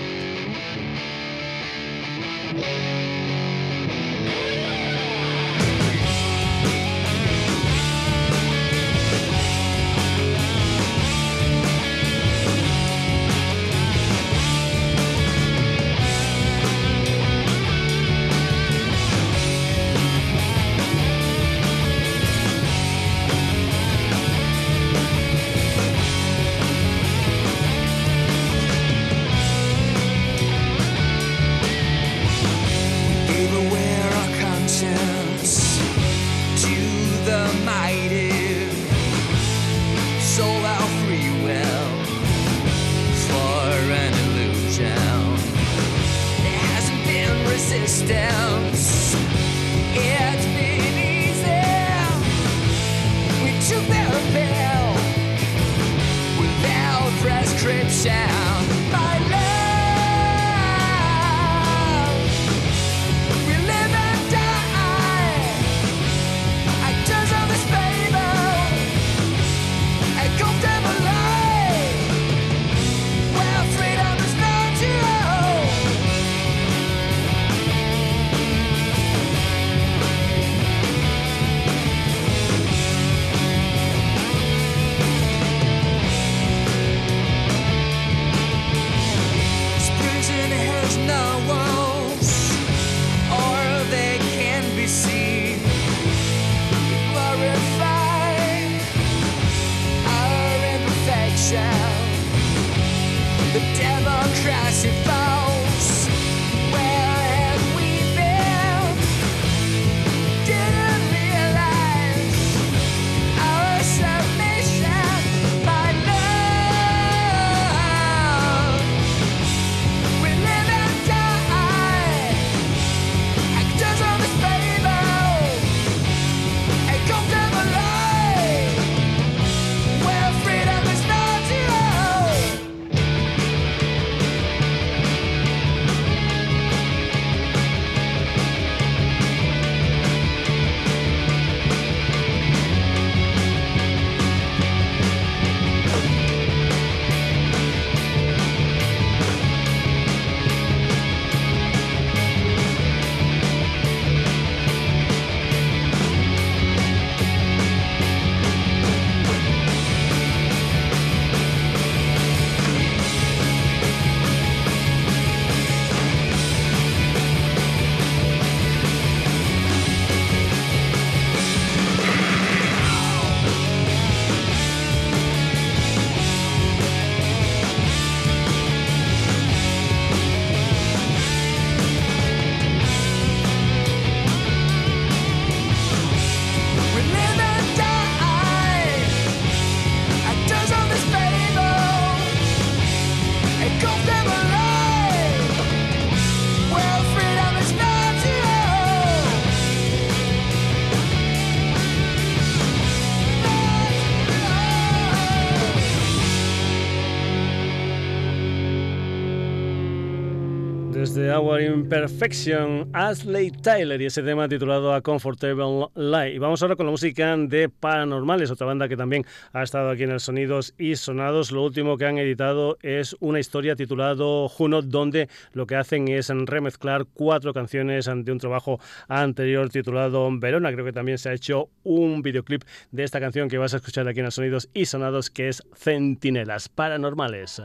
Imperfection, 211.65 212.89
Ashley 212.93 213.51
Tyler 213.51 214.01
y 214.01 214.05
ese 214.05 214.23
tema 214.23 214.47
titulado 214.47 214.93
A 214.93 215.01
Comfortable 215.01 215.87
Lie. 215.95 216.35
Y 216.35 216.37
vamos 216.37 216.61
ahora 216.61 216.75
con 216.75 216.85
la 216.85 216.91
música 216.91 217.35
de 217.37 217.69
Paranormales, 217.69 218.51
otra 218.51 218.67
banda 218.67 218.87
que 218.89 218.97
también 218.97 219.25
ha 219.53 219.63
estado 219.63 219.89
aquí 219.89 220.03
en 220.03 220.11
el 220.11 220.19
Sonidos 220.19 220.73
y 220.77 220.95
Sonados. 220.95 221.51
Lo 221.51 221.63
último 221.63 221.97
que 221.97 222.05
han 222.05 222.17
editado 222.17 222.77
es 222.81 223.15
una 223.19 223.39
historia 223.39 223.75
titulado 223.75 224.49
Juno, 224.49 224.81
donde 224.81 225.29
lo 225.53 225.65
que 225.65 225.75
hacen 225.75 226.07
es 226.07 226.29
remezclar 226.29 227.05
cuatro 227.13 227.53
canciones 227.53 228.09
de 228.13 228.31
un 228.31 228.39
trabajo 228.39 228.79
anterior 229.07 229.69
titulado 229.69 230.29
Verona. 230.39 230.71
Creo 230.73 230.85
que 230.85 230.93
también 230.93 231.17
se 231.17 231.29
ha 231.29 231.33
hecho 231.33 231.69
un 231.83 232.21
videoclip 232.21 232.63
de 232.91 233.03
esta 233.03 233.19
canción 233.19 233.49
que 233.49 233.57
vas 233.57 233.73
a 233.73 233.77
escuchar 233.77 234.07
aquí 234.07 234.19
en 234.19 234.25
el 234.25 234.31
Sonidos 234.31 234.69
y 234.73 234.85
Sonados, 234.85 235.29
que 235.29 235.49
es 235.49 235.63
Centinelas 235.75 236.69
Paranormales. 236.69 237.61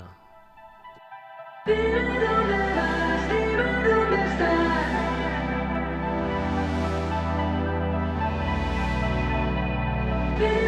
Dime 10.39 10.68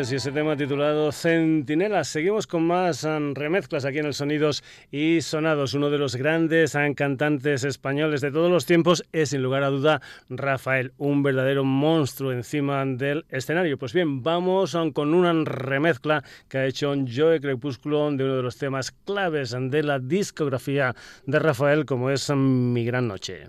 Y 0.00 0.14
ese 0.14 0.32
tema 0.32 0.56
titulado 0.56 1.12
Centinelas. 1.12 2.08
Seguimos 2.08 2.46
con 2.46 2.66
más 2.66 3.04
um, 3.04 3.34
remezclas 3.34 3.84
aquí 3.84 3.98
en 3.98 4.06
el 4.06 4.14
Sonidos 4.14 4.64
y 4.90 5.20
Sonados. 5.20 5.74
Uno 5.74 5.90
de 5.90 5.98
los 5.98 6.16
grandes 6.16 6.74
um, 6.74 6.94
cantantes 6.94 7.64
españoles 7.64 8.22
de 8.22 8.30
todos 8.30 8.50
los 8.50 8.64
tiempos 8.64 9.04
es 9.12 9.28
sin 9.28 9.42
lugar 9.42 9.62
a 9.62 9.68
duda 9.68 10.00
Rafael, 10.30 10.94
un 10.96 11.22
verdadero 11.22 11.64
monstruo 11.64 12.32
encima 12.32 12.82
del 12.86 13.26
escenario. 13.28 13.76
Pues 13.76 13.92
bien, 13.92 14.22
vamos 14.22 14.72
um, 14.72 14.90
con 14.90 15.12
una 15.12 15.34
remezcla 15.44 16.24
que 16.48 16.56
ha 16.56 16.66
hecho 16.66 16.94
Joe 17.06 17.38
Crepúsculo 17.38 18.10
de 18.10 18.24
uno 18.24 18.36
de 18.36 18.42
los 18.42 18.56
temas 18.56 18.92
claves 18.92 19.54
de 19.54 19.82
la 19.82 19.98
discografía 19.98 20.96
de 21.26 21.38
Rafael 21.38 21.84
como 21.84 22.08
es 22.08 22.30
Mi 22.30 22.86
Gran 22.86 23.06
Noche. 23.06 23.48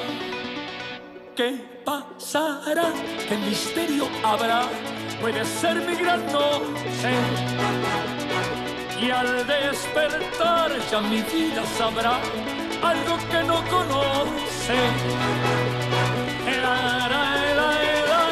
¿Qué 1.35 1.81
pasará? 1.85 2.91
¿Qué 3.27 3.37
misterio 3.37 4.09
habrá? 4.21 4.63
Puede 5.21 5.45
ser 5.45 5.75
mi 5.75 5.95
gran 5.95 6.25
noche. 6.31 7.11
Y 9.01 9.09
al 9.09 9.47
despertar 9.47 10.71
ya 10.91 10.99
mi 10.99 11.21
vida 11.21 11.63
sabrá 11.77 12.19
algo 12.83 13.17
que 13.29 13.43
no 13.43 13.63
conoce. 13.69 14.75
La, 16.61 17.07
la, 17.07 17.55
la, 17.55 17.55
la, 17.55 18.31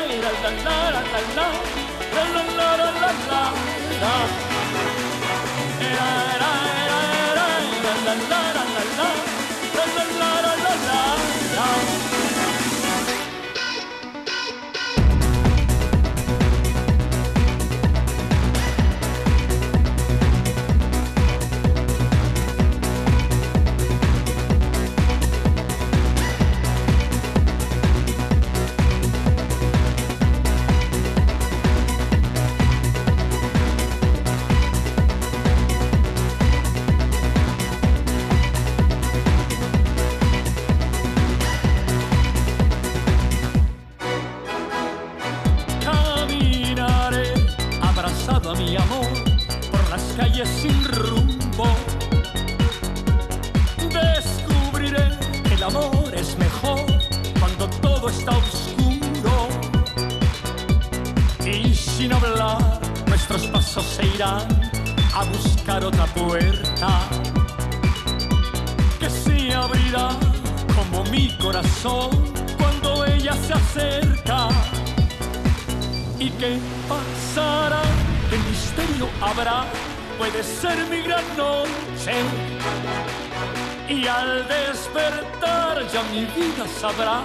mi 86.20 86.26
vida 86.26 86.66
sabrá 86.68 87.22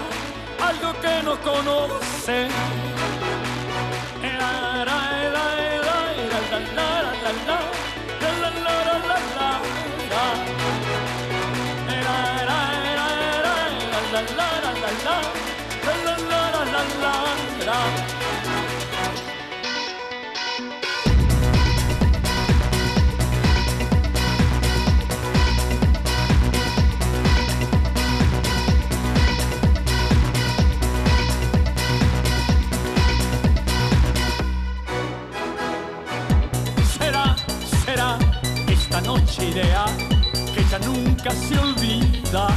algo 0.69 0.93
que 1.01 1.23
no 1.25 1.37
conoce. 1.41 2.49
La, 4.39 4.85
la, 4.85 4.99
la, 5.35 5.47
la, 5.77 6.55
la, 17.67 18.24
ideal 39.55 39.91
que 40.53 40.65
ya 40.69 40.79
nunca 40.81 41.31
se 41.31 41.57
olvida. 41.57 42.49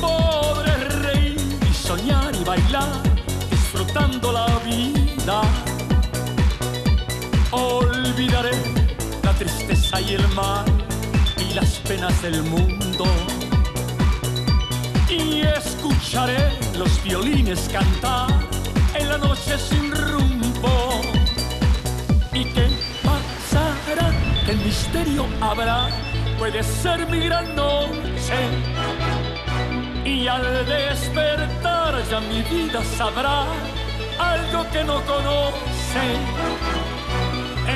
Podré 0.00 0.76
reír 1.02 1.58
y 1.68 1.74
soñar 1.74 2.32
y 2.34 2.44
bailar, 2.44 3.02
disfrutando 3.50 4.30
la 4.32 4.46
vida. 4.64 5.42
Olvidaré 7.50 8.52
la 9.24 9.32
tristeza 9.32 10.00
y 10.00 10.14
el 10.14 10.28
mal 10.28 10.64
y 11.36 11.54
las 11.54 11.70
penas 11.88 12.22
del 12.22 12.42
mundo. 12.44 13.06
Y 15.08 15.40
escucharé 15.40 16.38
los 16.78 17.02
violines 17.02 17.68
cantar 17.72 18.28
en 18.94 19.08
la 19.08 19.18
noche 19.18 19.58
sin 19.58 19.90
rumbo. 19.90 21.00
¿Y 22.32 22.44
qué 22.44 22.85
que 24.46 24.52
el 24.52 24.58
misterio 24.58 25.26
habrá, 25.40 25.88
puede 26.38 26.62
ser 26.62 27.04
mi 27.08 27.18
gran 27.18 27.54
noche. 27.56 28.38
Y 30.04 30.28
al 30.28 30.64
despertar 30.66 31.94
ya 32.08 32.20
mi 32.20 32.42
vida 32.42 32.80
sabrá 32.96 33.44
algo 34.18 34.70
que 34.70 34.84
no 34.84 35.02
conoce. 35.04 36.04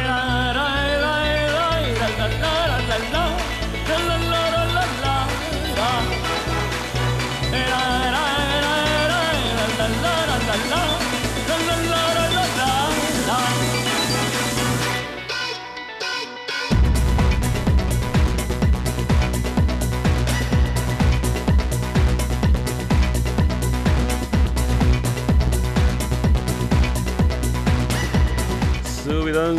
La, 0.06 0.52
la, 0.54 0.68
la, 3.12 3.29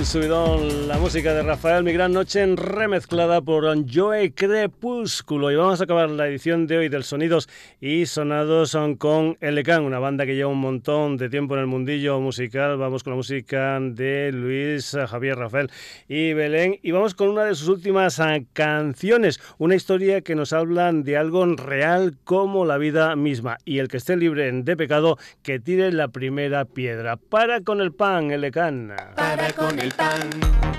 subidón 0.06 0.88
la 0.88 0.98
música 0.98 1.34
de 1.34 1.44
Rafael 1.44 1.84
Mi 1.84 1.94
Gran 1.94 2.12
Noche 2.12 2.46
remezclada 2.56 3.42
por 3.42 3.66
Joe 3.92 4.34
Crepúsculo. 4.34 5.52
Y 5.52 5.56
vamos 5.56 5.80
a 5.80 5.84
acabar 5.84 6.10
la 6.10 6.28
edición 6.28 6.66
de 6.66 6.78
hoy 6.78 6.90
del 6.90 7.04
Sonidos 7.04 7.48
y 7.80 8.06
Sonados 8.08 8.76
con 8.98 9.38
Elecan, 9.42 9.84
una 9.84 10.00
banda 10.00 10.26
que 10.26 10.36
lleva 10.36 10.50
un 10.50 10.60
montón 10.60 11.18
de 11.18 11.30
tiempo 11.30 11.54
en 11.54 11.62
el 11.62 11.68
mundillo 11.68 12.20
musical. 12.20 12.78
Vamos 12.78 13.04
con 13.04 13.12
la 13.12 13.18
música 13.18 13.80
de 13.80 14.32
Luis, 14.34 14.98
Javier, 15.08 15.38
Rafael 15.38 15.70
y 16.08 16.34
Belén. 16.34 16.80
Y 16.82 16.92
vamos 16.92 17.14
con 17.14 17.30
una 17.30 17.46
de 17.46 17.54
sus 17.54 17.68
últimas 17.68 18.20
ah, 18.20 18.40
canciones, 18.54 19.40
una 19.60 19.76
historia 19.76 20.22
que 20.22 20.36
nos 20.36 20.52
habla 20.52 20.92
de 20.92 21.16
algo 21.16 21.46
real 21.56 22.18
como 22.24 22.66
la 22.66 22.78
vida 22.78 23.16
misma. 23.16 23.58
Y 23.66 23.78
el 23.78 23.88
que 23.88 23.98
esté 23.98 24.18
libre 24.18 24.52
de 24.52 24.78
pecado, 24.78 25.18
que 25.44 25.60
tire 25.60 25.92
la 25.92 26.08
primera 26.08 26.66
piedra. 26.66 27.18
Para 27.18 27.62
con 27.62 27.82
el 27.82 27.94
pan, 27.94 28.32
Elecan. 28.32 28.94
para 29.16 29.54
con 29.54 29.80
el 29.80 29.91
pan. 29.98 30.71